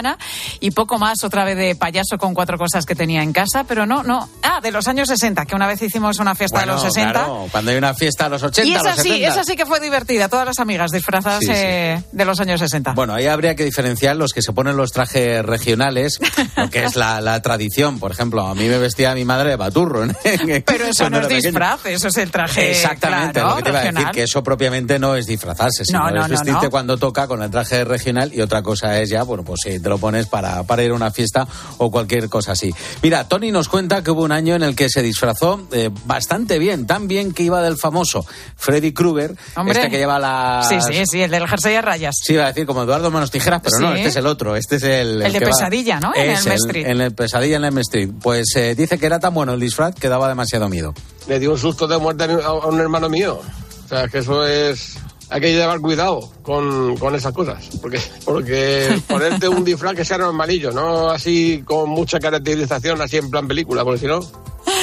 Y 0.60 0.72
poco 0.72 0.98
más, 0.98 1.24
otra 1.24 1.44
vez 1.46 1.58
de 1.58 1.76
payaso 1.76 2.18
con 2.18 2.34
cuatro 2.34 2.58
cosas 2.58 2.86
que 2.86 2.96
tenía 2.96 3.24
en 3.24 3.34
casa. 3.34 3.64
Pero 3.66 3.86
no, 3.86 4.04
no. 4.04 4.28
Ah, 4.44 4.60
de 4.62 4.72
los 4.72 4.88
años 4.88 5.08
60, 5.08 5.46
que 5.46 5.56
una 5.56 5.68
vez 5.68 5.82
hicimos 5.82 6.20
una 6.20 6.36
fiesta 6.36 6.58
Bueno, 6.60 6.78
de 6.78 6.84
los 6.84 6.94
60. 6.94 7.12
claro, 7.14 7.48
cuando 7.52 7.72
hay 7.72 7.78
una 7.78 7.94
fiesta 7.94 8.26
a 8.26 8.30
los 8.30 8.44
80, 8.44 8.68
y 8.68 8.74
esa 8.76 8.84
los 8.84 8.96
sí, 9.02 9.10
70. 9.10 9.28
esa 9.30 9.44
sí 9.44 9.56
que 9.56 9.66
fue 9.66 9.80
divertida. 9.80 10.30
Todas 10.30 10.46
las 10.46 10.60
amigas 10.60 10.92
disfrazadas 10.92 11.40
Sí, 11.40 11.48
sí. 11.48 11.52
eh, 11.56 12.04
de 12.12 12.26
los 12.26 12.40
años 12.40 12.60
60. 12.60 12.94
Bueno, 12.94 13.14
ahí 13.14 13.28
habría 13.28 13.56
que 13.56 13.64
diferenciar 13.64 14.16
los 14.16 14.32
que 14.34 14.42
se 14.42 14.54
ponen 14.54 14.78
los 14.78 14.92
trajes 14.92 15.44
regionales, 15.46 16.20
lo 16.56 16.70
que 16.70 16.84
es 16.86 16.96
la, 16.96 17.22
la 17.22 17.42
tradición. 17.42 18.00
Por 18.00 18.12
ejemplo, 18.12 18.46
a 18.48 18.56
mí 18.56 18.68
me 18.68 18.78
vestía 18.78 19.14
mi 19.16 19.26
madre 19.26 19.52
de 19.52 19.56
baturro. 19.56 20.06
¿no? 20.06 20.14
pero 20.66 20.86
eso 20.86 21.10
no 21.10 21.20
es 21.20 21.28
disfraz, 21.44 21.86
eso 21.86 22.08
es 22.08 22.18
el 22.18 22.32
traje. 22.32 22.72
Exactamente, 22.72 23.40
claro, 23.40 23.50
lo 23.50 23.56
que 23.58 23.64
te 23.64 23.70
iba 23.70 23.80
a 23.80 23.84
decir, 23.84 24.08
que 24.14 24.24
eso 24.24 24.44
propiamente 24.44 25.00
no 25.00 25.16
es 25.16 25.26
disfrazarse, 25.26 25.86
sino 25.86 26.00
No, 26.00 26.12
no, 26.12 26.24
es 26.26 26.30
vestirte 26.30 26.70
cuando 26.70 26.98
toca 26.98 27.28
con 27.28 27.42
el 27.42 27.50
traje 27.52 27.84
regional 27.84 28.32
y 28.34 28.42
otra 28.42 28.62
cosa 28.62 29.00
es 29.00 29.10
ya, 29.10 29.24
bueno, 29.24 29.44
pues 29.44 29.62
si 29.64 29.80
te 29.82 29.90
lo 29.90 29.98
pones 29.98 30.28
para, 30.28 30.64
para 30.64 30.84
ir 30.84 30.92
a 30.92 30.94
una 30.94 31.12
fiesta 31.12 31.48
o 31.78 31.92
cualquier 31.92 32.30
cosa 32.30 32.54
así. 32.54 32.74
Mira, 33.02 33.28
Tony 33.28 33.52
nos 33.52 33.68
cuenta 33.68 34.04
que 34.04 34.12
hubo 34.12 34.24
un 34.24 34.32
año 34.32 34.56
en 34.56 34.64
el 34.64 34.76
que 34.76 34.90
se 34.90 35.02
disfrazó 35.02 35.68
eh, 35.72 35.90
bastante 36.06 36.60
bien, 36.60 36.88
tan 36.88 37.08
bien 37.08 37.34
que 37.34 37.44
iba 37.44 37.62
del 37.62 37.78
famoso 37.78 38.26
Freddy 38.56 38.94
Krueger, 38.94 39.36
Hombre. 39.56 39.78
este 39.78 39.90
que 39.90 39.98
lleva 39.98 40.20
la... 40.20 40.66
Sí, 40.68 40.76
sí, 40.82 41.04
sí, 41.06 41.22
el 41.22 41.32
del 41.32 41.48
jersey 41.48 41.76
a 41.76 41.82
rayas. 41.82 42.16
Sí, 42.24 42.34
iba 42.34 42.44
a 42.46 42.48
decir 42.48 42.66
como 42.66 42.84
Eduardo 42.84 43.12
Manos 43.12 43.32
Tijeras, 43.32 43.62
pero 43.64 43.80
no, 43.80 43.94
este 43.96 44.10
es 44.10 44.16
el 44.16 44.28
otro, 44.28 44.56
este 44.56 44.76
es 44.78 44.84
el... 44.84 45.22
El 45.22 45.34
de 45.34 45.40
va- 45.40 45.46
Pesadilla, 45.48 46.00
¿no? 46.00 46.14
En 46.16 46.32
Es 46.32 46.46
el- 46.46 46.54
Street. 46.54 46.86
En 46.88 47.02
el 47.02 47.14
Pesadilla 47.14 47.58
en 47.58 47.66
Elm 47.66 47.78
Street. 47.80 48.10
Pues 48.22 48.56
eh, 48.56 48.76
dice 48.76 48.98
que 49.00 49.06
era 49.06 49.20
tan 49.20 49.34
bueno 49.34 49.54
el 49.54 49.60
disfraz 49.60 49.96
que 49.96 50.08
daba 50.10 50.28
demasiado 50.30 50.70
miedo. 50.70 50.94
le 51.28 51.40
dio 51.40 51.52
un 51.52 51.58
susto 51.58 51.88
de 51.88 51.98
muerte 51.98 52.26
a 52.44 52.54
un 52.54 52.80
hermano 52.80 53.10
mío. 53.10 53.40
O 53.86 53.88
sea, 53.88 54.08
que 54.08 54.20
eso 54.20 54.46
es... 54.46 54.96
Hay 55.32 55.40
que 55.40 55.54
llevar 55.54 55.80
cuidado 55.80 56.30
con, 56.44 56.98
con 56.98 57.16
esas 57.16 57.34
cosas. 57.34 57.70
Porque, 57.82 58.00
porque 58.26 59.02
ponerte 59.08 59.48
un 59.48 59.64
disfraz 59.64 59.96
que 59.96 60.04
sea 60.04 60.18
normalillo, 60.18 60.72
no 60.72 61.10
así 61.10 61.64
con 61.66 61.90
mucha 61.90 62.20
caracterización, 62.20 63.02
así 63.02 63.18
en 63.18 63.32
plan 63.32 63.48
película, 63.48 63.86
porque 63.86 64.02
si 64.02 64.08
no... 64.08 64.20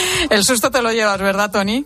El 0.30 0.44
susto 0.44 0.70
te 0.70 0.82
lo 0.82 0.92
llevas, 0.92 1.18
¿verdad, 1.20 1.50
Tony? 1.50 1.84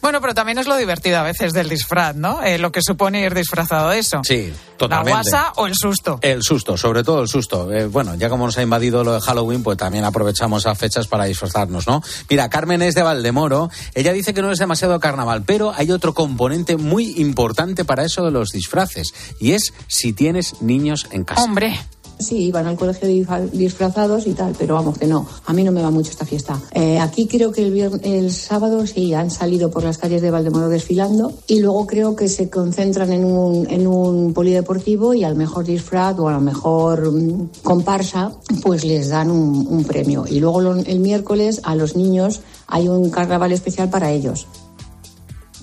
Bueno, 0.00 0.20
pero 0.20 0.34
también 0.34 0.58
es 0.58 0.66
lo 0.66 0.76
divertido 0.76 1.18
a 1.18 1.22
veces 1.22 1.52
del 1.52 1.68
disfraz, 1.68 2.14
¿no? 2.16 2.42
Eh, 2.42 2.58
lo 2.58 2.72
que 2.72 2.80
supone 2.82 3.20
ir 3.20 3.34
disfrazado 3.34 3.90
de 3.90 3.98
eso. 3.98 4.20
Sí, 4.24 4.52
totalmente. 4.76 5.10
¿La 5.10 5.22
guasa 5.22 5.52
o 5.56 5.66
el 5.66 5.74
susto? 5.74 6.18
El 6.22 6.42
susto, 6.42 6.76
sobre 6.76 7.02
todo 7.02 7.22
el 7.22 7.28
susto. 7.28 7.72
Eh, 7.72 7.86
bueno, 7.86 8.14
ya 8.14 8.28
como 8.28 8.46
nos 8.46 8.58
ha 8.58 8.62
invadido 8.62 9.04
lo 9.04 9.14
de 9.14 9.20
Halloween, 9.20 9.62
pues 9.62 9.76
también 9.76 10.04
aprovechamos 10.04 10.62
esas 10.62 10.78
fechas 10.78 11.06
para 11.06 11.24
disfrazarnos, 11.24 11.86
¿no? 11.86 12.02
Mira, 12.28 12.48
Carmen 12.48 12.82
es 12.82 12.94
de 12.94 13.02
Valdemoro. 13.02 13.70
Ella 13.94 14.12
dice 14.12 14.34
que 14.34 14.42
no 14.42 14.50
es 14.50 14.58
demasiado 14.58 14.98
carnaval, 15.00 15.44
pero 15.44 15.72
hay 15.74 15.90
otro 15.90 16.14
componente 16.14 16.76
muy 16.76 17.20
importante 17.20 17.84
para 17.84 18.04
eso 18.04 18.24
de 18.24 18.30
los 18.30 18.50
disfraces, 18.50 19.14
y 19.40 19.52
es 19.52 19.72
si 19.88 20.12
tienes 20.12 20.60
niños 20.60 21.06
en 21.10 21.24
casa. 21.24 21.42
Hombre. 21.42 21.78
Sí, 22.24 22.50
van 22.50 22.66
al 22.66 22.76
colegio 22.76 23.08
disfrazados 23.52 24.26
y 24.26 24.32
tal, 24.32 24.54
pero 24.58 24.74
vamos 24.74 24.98
que 24.98 25.06
no, 25.06 25.26
a 25.46 25.52
mí 25.52 25.62
no 25.62 25.70
me 25.72 25.82
va 25.82 25.90
mucho 25.90 26.10
esta 26.10 26.24
fiesta. 26.24 26.58
Eh, 26.72 26.98
aquí 26.98 27.26
creo 27.26 27.52
que 27.52 27.62
el, 27.66 27.72
vier- 27.74 28.00
el 28.02 28.32
sábado 28.32 28.86
sí 28.86 29.12
han 29.14 29.30
salido 29.30 29.70
por 29.70 29.84
las 29.84 29.98
calles 29.98 30.22
de 30.22 30.30
Valdemoro 30.30 30.68
desfilando 30.68 31.32
y 31.46 31.60
luego 31.60 31.86
creo 31.86 32.16
que 32.16 32.28
se 32.28 32.48
concentran 32.50 33.12
en 33.12 33.24
un, 33.24 33.68
en 33.70 33.86
un 33.86 34.32
polideportivo 34.32 35.12
y 35.14 35.22
al 35.24 35.36
mejor 35.36 35.64
disfraz 35.64 36.18
o 36.18 36.28
a 36.28 36.32
la 36.32 36.40
mejor 36.40 37.12
mm, 37.12 37.48
comparsa 37.62 38.32
pues 38.62 38.84
les 38.84 39.10
dan 39.10 39.30
un, 39.30 39.84
premio. 39.84 40.24
Y 40.28 40.40
luego 40.40 40.60
lo- 40.60 40.74
el 40.76 41.00
miércoles 41.00 41.60
a 41.64 41.74
los 41.74 41.94
niños 41.96 42.40
hay 42.66 42.88
un 42.88 43.10
carnaval 43.10 43.52
especial 43.52 43.90
para 43.90 44.10
ellos. 44.10 44.46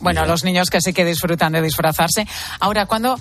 Bueno, 0.01 0.25
los 0.25 0.43
niños 0.43 0.69
que 0.69 0.81
sí 0.81 0.93
que 0.93 1.05
disfrutan 1.05 1.53
de 1.53 1.61
disfrazarse. 1.61 2.25
Ahora, 2.59 2.87
cuando 2.87 3.17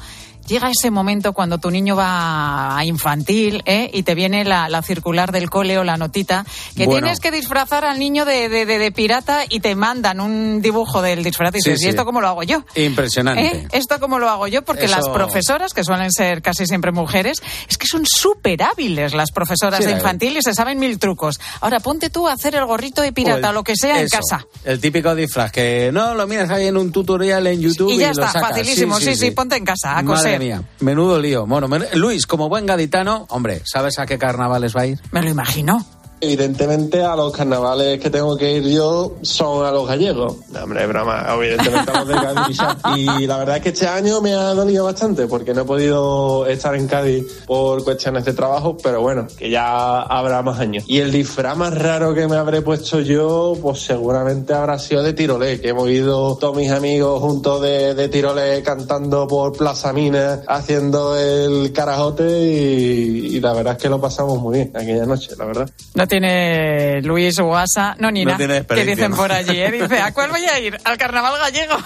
llega 0.50 0.68
ese 0.70 0.90
momento 0.90 1.32
cuando 1.32 1.58
tu 1.58 1.70
niño 1.70 1.96
va 1.96 2.76
a 2.76 2.84
infantil 2.84 3.62
¿eh? 3.64 3.88
y 3.92 4.02
te 4.02 4.14
viene 4.14 4.44
la, 4.44 4.68
la 4.68 4.82
circular 4.82 5.32
del 5.32 5.48
cole 5.48 5.78
o 5.78 5.84
la 5.84 5.96
notita, 5.96 6.44
que 6.76 6.84
Bueno. 6.86 7.02
tienes 7.06 7.20
que 7.20 7.30
disfrazar 7.30 7.84
al 7.84 7.98
niño 7.98 8.24
de, 8.24 8.48
de- 8.48 8.66
de- 8.66 8.78
de 8.78 8.92
pirata 8.92 9.44
y 9.48 9.60
te 9.60 9.74
mandan 9.74 10.20
un 10.20 10.60
dibujo 10.60 11.00
del 11.02 11.22
disfraz 11.22 11.54
y 11.54 11.58
dices, 11.58 11.78
sí. 11.80 11.86
¿y 11.86 11.88
esto 11.88 12.04
cómo 12.04 12.20
lo 12.20 12.28
hago 12.28 12.42
yo? 12.42 12.64
Impresionante. 12.74 13.46
¿Eh? 13.46 13.68
¿Esto 13.72 13.98
cómo 14.00 14.18
lo 14.18 14.28
hago 14.28 14.46
yo? 14.48 14.62
Porque 14.62 14.84
Eso- 14.86 14.96
las 14.96 15.08
profesoras, 15.08 15.72
que 15.72 15.84
suelen 15.84 16.10
ser 16.10 16.42
casi 16.42 16.66
siempre 16.66 16.92
mujeres, 16.92 17.40
es 17.68 17.78
que 17.78 17.86
son 17.86 18.04
súper 18.06 18.62
hábiles 18.62 19.14
las 19.14 19.30
profesoras 19.30 19.78
Sí, 19.80 19.86
de 19.86 19.92
infantil 19.92 20.36
y 20.36 20.42
se 20.42 20.52
saben 20.54 20.78
mil 20.78 20.98
trucos. 20.98 21.38
Ahora, 21.60 21.80
ponte 21.80 22.10
tú 22.10 22.26
a 22.28 22.32
hacer 22.32 22.54
el 22.56 22.64
gorrito 22.66 23.00
de 23.02 23.12
pirata 23.12 23.46
O 23.48 23.50
el- 23.50 23.54
lo 23.54 23.62
que 23.64 23.76
sea 23.76 24.00
en 24.00 24.08
casa. 24.08 24.44
El 24.64 24.80
típico 24.80 25.14
disfraz 25.14 25.52
que 25.52 25.90
no 25.92 26.14
lo 26.14 26.26
miras 26.26 26.50
ahí 26.50 26.66
en 26.66 26.76
un 26.76 26.90
tutorial 26.92 27.46
en 27.46 27.60
YouTube 27.60 27.90
y, 27.92 27.94
Y 27.94 27.98
ya 27.98 28.06
lo 28.08 28.12
está, 28.12 28.32
sacas. 28.32 28.48
facilísimo. 28.50 28.98
Sí 28.98 29.14
sí, 29.14 29.30
ponte 29.30 29.56
en 29.56 29.64
casa 29.64 29.96
a 29.98 30.04
coser. 30.04 30.39
Mía, 30.40 30.62
menudo 30.80 31.20
lío. 31.20 31.46
Bueno, 31.46 31.68
Luis, 31.94 32.26
como 32.26 32.48
buen 32.48 32.64
gaditano, 32.64 33.26
hombre, 33.28 33.60
¿sabes 33.64 33.98
a 33.98 34.06
qué 34.06 34.18
carnavales 34.18 34.74
va 34.74 34.80
a 34.80 34.86
ir? 34.86 34.98
Me 35.12 35.22
lo 35.22 35.28
imagino. 35.28 35.84
Evidentemente 36.22 37.02
a 37.02 37.16
los 37.16 37.32
carnavales 37.32 37.98
que 37.98 38.10
tengo 38.10 38.36
que 38.36 38.58
ir 38.58 38.68
yo 38.68 39.16
son 39.22 39.64
a 39.64 39.70
los 39.70 39.88
gallegos. 39.88 40.36
No, 40.52 40.64
hombre, 40.64 40.86
broma, 40.86 41.26
evidentemente 41.34 41.90
a 41.90 41.98
los 42.00 42.08
de 42.08 42.14
Cádiz. 42.14 42.58
Y 42.96 43.26
la 43.26 43.38
verdad 43.38 43.56
es 43.56 43.62
que 43.62 43.68
este 43.70 43.86
año 43.86 44.20
me 44.20 44.34
ha 44.34 44.52
dolido 44.52 44.84
bastante 44.84 45.26
porque 45.26 45.54
no 45.54 45.62
he 45.62 45.64
podido 45.64 46.46
estar 46.46 46.74
en 46.74 46.86
Cádiz 46.86 47.24
por 47.46 47.82
cuestiones 47.84 48.24
de 48.24 48.32
trabajo, 48.34 48.76
pero 48.82 49.00
bueno, 49.00 49.26
que 49.38 49.48
ya 49.48 50.02
habrá 50.02 50.42
más 50.42 50.58
años. 50.58 50.84
Y 50.86 50.98
el 50.98 51.10
disfraz 51.10 51.56
más 51.56 51.76
raro 51.76 52.14
que 52.14 52.26
me 52.28 52.36
habré 52.36 52.62
puesto 52.62 53.00
yo, 53.00 53.56
pues 53.62 53.80
seguramente 53.80 54.52
habrá 54.52 54.78
sido 54.78 55.02
de 55.02 55.14
tirolé, 55.14 55.60
que 55.60 55.68
hemos 55.68 55.88
ido 55.88 56.36
todos 56.36 56.56
mis 56.56 56.70
amigos 56.70 57.20
juntos 57.20 57.62
de, 57.62 57.94
de 57.94 58.08
tirolé 58.08 58.62
cantando 58.62 59.26
por 59.26 59.56
Plaza 59.56 59.92
Mina, 59.92 60.42
haciendo 60.46 61.16
el 61.16 61.72
carajote 61.72 62.42
y, 62.42 63.36
y 63.36 63.40
la 63.40 63.52
verdad 63.52 63.76
es 63.76 63.82
que 63.82 63.88
lo 63.88 64.00
pasamos 64.00 64.38
muy 64.40 64.58
bien 64.58 64.72
aquella 64.74 65.06
noche, 65.06 65.30
la 65.38 65.46
verdad. 65.46 65.70
No 65.94 66.09
tiene 66.10 67.00
Luis 67.02 67.38
Guasa, 67.38 67.94
no 67.98 68.10
Nina, 68.10 68.32
No 68.32 68.38
que 68.66 68.84
dicen 68.84 69.12
¿no? 69.12 69.16
por 69.16 69.32
allí, 69.32 69.58
¿eh? 69.58 69.70
Dice, 69.70 70.00
¿a 70.00 70.12
cuál 70.12 70.30
voy 70.30 70.44
a 70.44 70.58
ir? 70.58 70.76
Al 70.84 70.98
carnaval 70.98 71.38
gallego. 71.38 71.76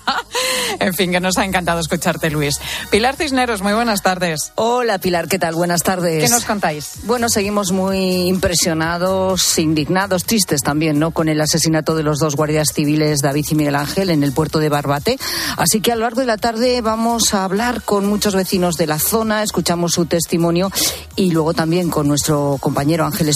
en 0.80 0.94
fin, 0.94 1.12
que 1.12 1.20
nos 1.20 1.36
ha 1.36 1.44
encantado 1.44 1.78
escucharte, 1.78 2.30
Luis. 2.30 2.58
Pilar 2.90 3.14
Cisneros, 3.14 3.60
muy 3.62 3.74
buenas 3.74 4.02
tardes. 4.02 4.52
Hola 4.56 4.98
Pilar, 4.98 5.28
¿qué 5.28 5.38
tal? 5.38 5.54
Buenas 5.54 5.82
tardes. 5.82 6.24
¿Qué 6.24 6.30
nos 6.30 6.44
contáis? 6.46 7.00
Bueno, 7.04 7.28
seguimos 7.28 7.72
muy 7.72 8.26
impresionados, 8.26 9.58
indignados, 9.58 10.24
tristes 10.24 10.62
también, 10.62 10.98
¿no? 10.98 11.10
Con 11.10 11.28
el 11.28 11.40
asesinato 11.40 11.94
de 11.94 12.02
los 12.02 12.18
dos 12.18 12.34
guardias 12.34 12.68
civiles, 12.74 13.20
David 13.20 13.44
y 13.50 13.54
Miguel 13.54 13.76
Ángel, 13.76 14.08
en 14.08 14.24
el 14.24 14.32
puerto 14.32 14.58
de 14.60 14.70
Barbate. 14.70 15.18
Así 15.58 15.82
que 15.82 15.92
a 15.92 15.96
lo 15.96 16.02
largo 16.02 16.20
de 16.20 16.26
la 16.26 16.38
tarde 16.38 16.80
vamos 16.80 17.34
a 17.34 17.44
hablar 17.44 17.82
con 17.82 18.06
muchos 18.06 18.34
vecinos 18.34 18.76
de 18.76 18.86
la 18.86 18.98
zona, 18.98 19.42
escuchamos 19.42 19.92
su 19.92 20.06
testimonio 20.06 20.72
y 21.16 21.32
luego 21.32 21.52
también 21.52 21.90
con 21.90 22.08
nuestro 22.08 22.56
compañero 22.58 23.04
Ángel 23.04 23.28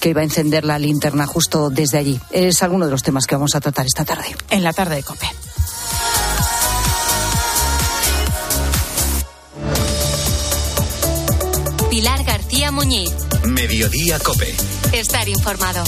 Que 0.00 0.14
va 0.14 0.20
a 0.20 0.24
encender 0.24 0.64
la 0.64 0.78
linterna 0.78 1.26
justo 1.26 1.70
desde 1.70 1.98
allí. 1.98 2.20
Es 2.30 2.62
alguno 2.62 2.84
de 2.84 2.90
los 2.90 3.02
temas 3.02 3.26
que 3.26 3.34
vamos 3.34 3.54
a 3.54 3.60
tratar 3.60 3.86
esta 3.86 4.04
tarde. 4.04 4.34
En 4.50 4.62
la 4.62 4.72
tarde 4.72 4.96
de 4.96 5.02
COPE. 5.02 5.26
Pilar 11.90 12.24
García 12.24 12.72
Muñiz. 12.72 13.12
Mediodía 13.44 14.18
Cope. 14.18 14.54
Estar 14.92 15.28
informado. 15.28 15.84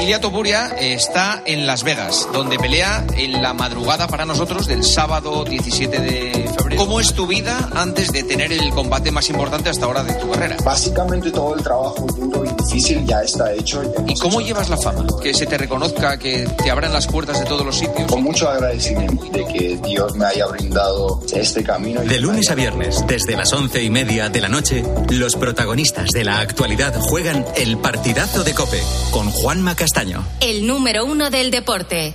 Ilia 0.00 0.20
Topuria 0.20 0.68
está 0.78 1.42
en 1.44 1.66
Las 1.66 1.82
Vegas, 1.82 2.28
donde 2.32 2.58
pelea 2.58 3.04
en 3.16 3.42
la 3.42 3.54
madrugada 3.54 4.08
para 4.08 4.24
nosotros 4.24 4.66
del 4.66 4.82
sábado 4.82 5.44
17 5.44 6.00
de. 6.00 6.29
¿Cómo 6.76 7.00
es 7.00 7.12
tu 7.12 7.26
vida 7.26 7.68
antes 7.74 8.10
de 8.12 8.22
tener 8.22 8.52
el 8.52 8.70
combate 8.70 9.10
más 9.10 9.28
importante 9.28 9.68
hasta 9.68 9.84
ahora 9.84 10.02
de 10.02 10.14
tu 10.14 10.30
carrera? 10.30 10.56
Básicamente 10.64 11.30
todo 11.30 11.54
el 11.54 11.62
trabajo 11.62 12.06
duro 12.16 12.44
y 12.44 12.62
difícil 12.62 13.04
ya 13.06 13.22
está 13.22 13.52
hecho. 13.52 13.82
¿Y 14.06 14.14
cómo 14.18 14.40
llevas 14.40 14.68
la 14.70 14.76
fama? 14.76 15.04
Que 15.22 15.34
se 15.34 15.46
te 15.46 15.58
reconozca, 15.58 16.18
que 16.18 16.48
te 16.62 16.70
abran 16.70 16.92
las 16.92 17.06
puertas 17.06 17.38
de 17.38 17.46
todos 17.46 17.66
los 17.66 17.76
sitios. 17.76 18.10
Con 18.10 18.22
mucho 18.22 18.48
agradecimiento 18.48 19.26
de 19.26 19.46
que 19.46 19.78
Dios 19.84 20.14
me 20.16 20.24
haya 20.24 20.46
brindado 20.46 21.22
este 21.32 21.62
camino. 21.62 22.00
De 22.00 22.18
lunes 22.18 22.50
a 22.50 22.54
viernes, 22.54 23.04
desde 23.06 23.36
las 23.36 23.52
once 23.52 23.82
y 23.82 23.90
media 23.90 24.28
de 24.28 24.40
la 24.40 24.48
noche, 24.48 24.84
los 25.10 25.36
protagonistas 25.36 26.10
de 26.10 26.24
la 26.24 26.40
actualidad 26.40 26.94
juegan 26.98 27.44
el 27.56 27.78
partidazo 27.78 28.42
de 28.42 28.54
Cope 28.54 28.82
con 29.10 29.30
Juanma 29.30 29.74
Castaño. 29.74 30.24
El 30.40 30.66
número 30.66 31.04
uno 31.04 31.30
del 31.30 31.50
deporte. 31.50 32.14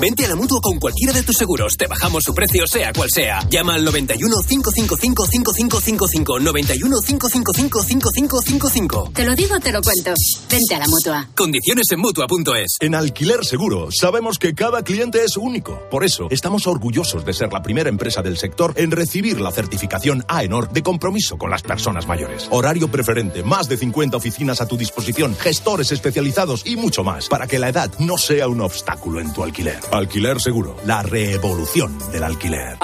Vente 0.00 0.24
a 0.26 0.28
la 0.28 0.36
mutua 0.36 0.60
con 0.60 0.78
cualquiera 0.78 1.12
de 1.12 1.22
tus 1.22 1.36
seguros. 1.36 1.76
Te 1.76 1.86
bajamos 1.86 2.22
su 2.24 2.34
precio, 2.34 2.66
sea 2.66 2.92
cual 2.92 3.08
sea. 3.10 3.40
Llama 3.48 3.74
al 3.74 3.84
91 3.84 4.36
555 4.48 5.26
5555. 5.26 6.40
91 6.40 6.96
555 7.06 7.82
5555. 7.82 9.10
Te 9.14 9.24
lo 9.24 9.34
digo 9.34 9.56
o 9.56 9.60
te 9.60 9.72
lo 9.72 9.80
cuento. 9.80 10.14
Vente 10.50 10.74
a 10.74 10.78
la 10.78 10.88
mutua. 10.88 11.28
Condiciones 11.34 11.86
en 11.92 12.00
mutua.es. 12.00 12.76
En 12.80 12.94
Alquiler 12.94 13.44
Seguro 13.44 13.88
sabemos 13.90 14.38
que 14.38 14.54
cada 14.54 14.82
cliente 14.82 15.24
es 15.24 15.36
único. 15.36 15.80
Por 15.90 16.04
eso 16.04 16.26
estamos 16.30 16.66
orgullosos 16.66 17.24
de 17.24 17.32
ser 17.32 17.52
la 17.52 17.62
primera 17.62 17.88
empresa 17.88 18.22
del 18.22 18.36
sector 18.36 18.72
en 18.76 18.90
recibir 18.90 19.40
la 19.40 19.50
certificación 19.50 20.24
AENOR 20.28 20.72
de 20.72 20.82
compromiso 20.82 21.38
con 21.38 21.50
las 21.50 21.62
personas 21.62 22.06
mayores. 22.06 22.48
Horario 22.50 22.88
preferente, 22.88 23.42
más 23.42 23.68
de 23.68 23.76
50 23.76 24.16
oficinas 24.16 24.60
a 24.60 24.66
tu 24.66 24.76
disposición, 24.76 25.36
gestores 25.36 25.92
especializados 25.92 26.66
y 26.66 26.76
mucho 26.76 27.04
más 27.04 27.28
para 27.28 27.46
que 27.46 27.58
la 27.58 27.68
edad 27.68 27.90
no 27.98 28.18
sea 28.18 28.48
un 28.48 28.60
obstáculo 28.60 29.20
en 29.20 29.32
tu 29.32 29.42
alquiler. 29.42 29.83
Alquiler 29.92 30.40
Seguro, 30.40 30.76
la 30.84 31.02
revolución 31.02 31.98
del 32.10 32.24
alquiler. 32.24 32.76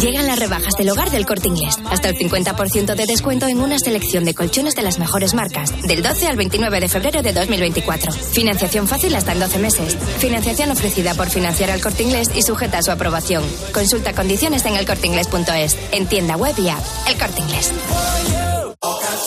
Llegan 0.00 0.26
las 0.26 0.38
rebajas 0.38 0.74
del 0.76 0.90
hogar 0.90 1.10
del 1.10 1.26
corte 1.26 1.48
inglés. 1.48 1.78
Hasta 1.90 2.08
el 2.08 2.16
50% 2.16 2.94
de 2.94 3.06
descuento 3.06 3.46
en 3.46 3.60
una 3.60 3.78
selección 3.78 4.24
de 4.24 4.34
colchones 4.34 4.74
de 4.74 4.82
las 4.82 4.98
mejores 4.98 5.34
marcas. 5.34 5.72
Del 5.82 6.02
12 6.02 6.26
al 6.26 6.36
29 6.36 6.80
de 6.80 6.88
febrero 6.88 7.22
de 7.22 7.32
2024. 7.32 8.12
Financiación 8.12 8.86
fácil 8.86 9.14
hasta 9.14 9.32
en 9.32 9.40
12 9.40 9.58
meses. 9.58 9.96
Financiación 10.18 10.70
ofrecida 10.70 11.14
por 11.14 11.28
financiar 11.30 11.70
al 11.70 11.80
corte 11.80 12.02
inglés 12.02 12.30
y 12.34 12.42
sujeta 12.42 12.78
a 12.78 12.82
su 12.82 12.90
aprobación. 12.90 13.44
Consulta 13.72 14.12
condiciones 14.12 14.64
en 14.66 14.76
elcorteinglés.es. 14.76 15.76
En 15.92 16.06
tienda 16.06 16.36
web 16.36 16.54
y 16.58 16.68
app. 16.68 16.84
El 17.08 17.18
corte 17.18 17.40
inglés. 17.40 17.72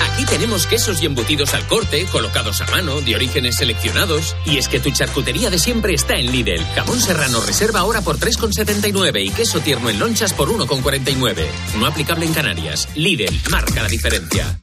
Aquí 0.00 0.24
tenemos 0.24 0.66
quesos 0.66 1.02
y 1.02 1.06
embutidos 1.06 1.54
al 1.54 1.66
corte, 1.66 2.06
colocados 2.06 2.60
a 2.60 2.66
mano, 2.66 3.00
de 3.00 3.14
orígenes 3.14 3.56
seleccionados. 3.56 4.36
Y 4.44 4.58
es 4.58 4.68
que 4.68 4.80
tu 4.80 4.90
charcutería 4.90 5.50
de 5.50 5.58
siempre 5.58 5.94
está 5.94 6.16
en 6.16 6.30
Lidl. 6.30 6.64
Jamón 6.74 7.00
serrano 7.00 7.40
reserva 7.40 7.80
ahora 7.80 8.00
por 8.00 8.18
3,79 8.18 9.24
y 9.24 9.30
queso 9.30 9.60
tierno 9.60 9.90
en 9.90 9.98
lonchas 9.98 10.32
por 10.32 10.48
1,49. 10.48 11.46
No 11.78 11.86
aplicable 11.86 12.26
en 12.26 12.34
Canarias. 12.34 12.88
Lidl 12.94 13.40
marca 13.50 13.82
la 13.82 13.88
diferencia. 13.88 14.60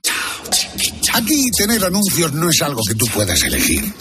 Aquí 1.14 1.50
tener 1.58 1.84
anuncios 1.86 2.34
no 2.34 2.50
es 2.50 2.62
algo 2.62 2.82
que 2.86 2.96
tú 2.96 3.06
puedas 3.14 3.42
elegir. 3.44 3.94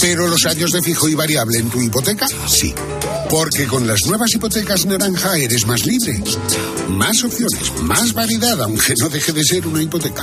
Pero 0.00 0.26
los 0.26 0.44
años 0.46 0.72
de 0.72 0.82
fijo 0.82 1.08
y 1.08 1.14
variable 1.14 1.58
en 1.58 1.70
tu 1.70 1.80
hipoteca, 1.80 2.26
sí. 2.48 2.74
Porque 3.30 3.66
con 3.66 3.86
las 3.86 4.04
nuevas 4.06 4.34
hipotecas 4.34 4.84
naranja 4.84 5.38
eres 5.38 5.64
más 5.66 5.86
libre. 5.86 6.20
Más 6.88 7.22
opciones, 7.22 7.72
más 7.82 8.12
variedad, 8.12 8.60
aunque 8.62 8.94
no 9.00 9.08
deje 9.08 9.32
de 9.32 9.44
ser 9.44 9.66
una 9.66 9.82
hipoteca. 9.82 10.22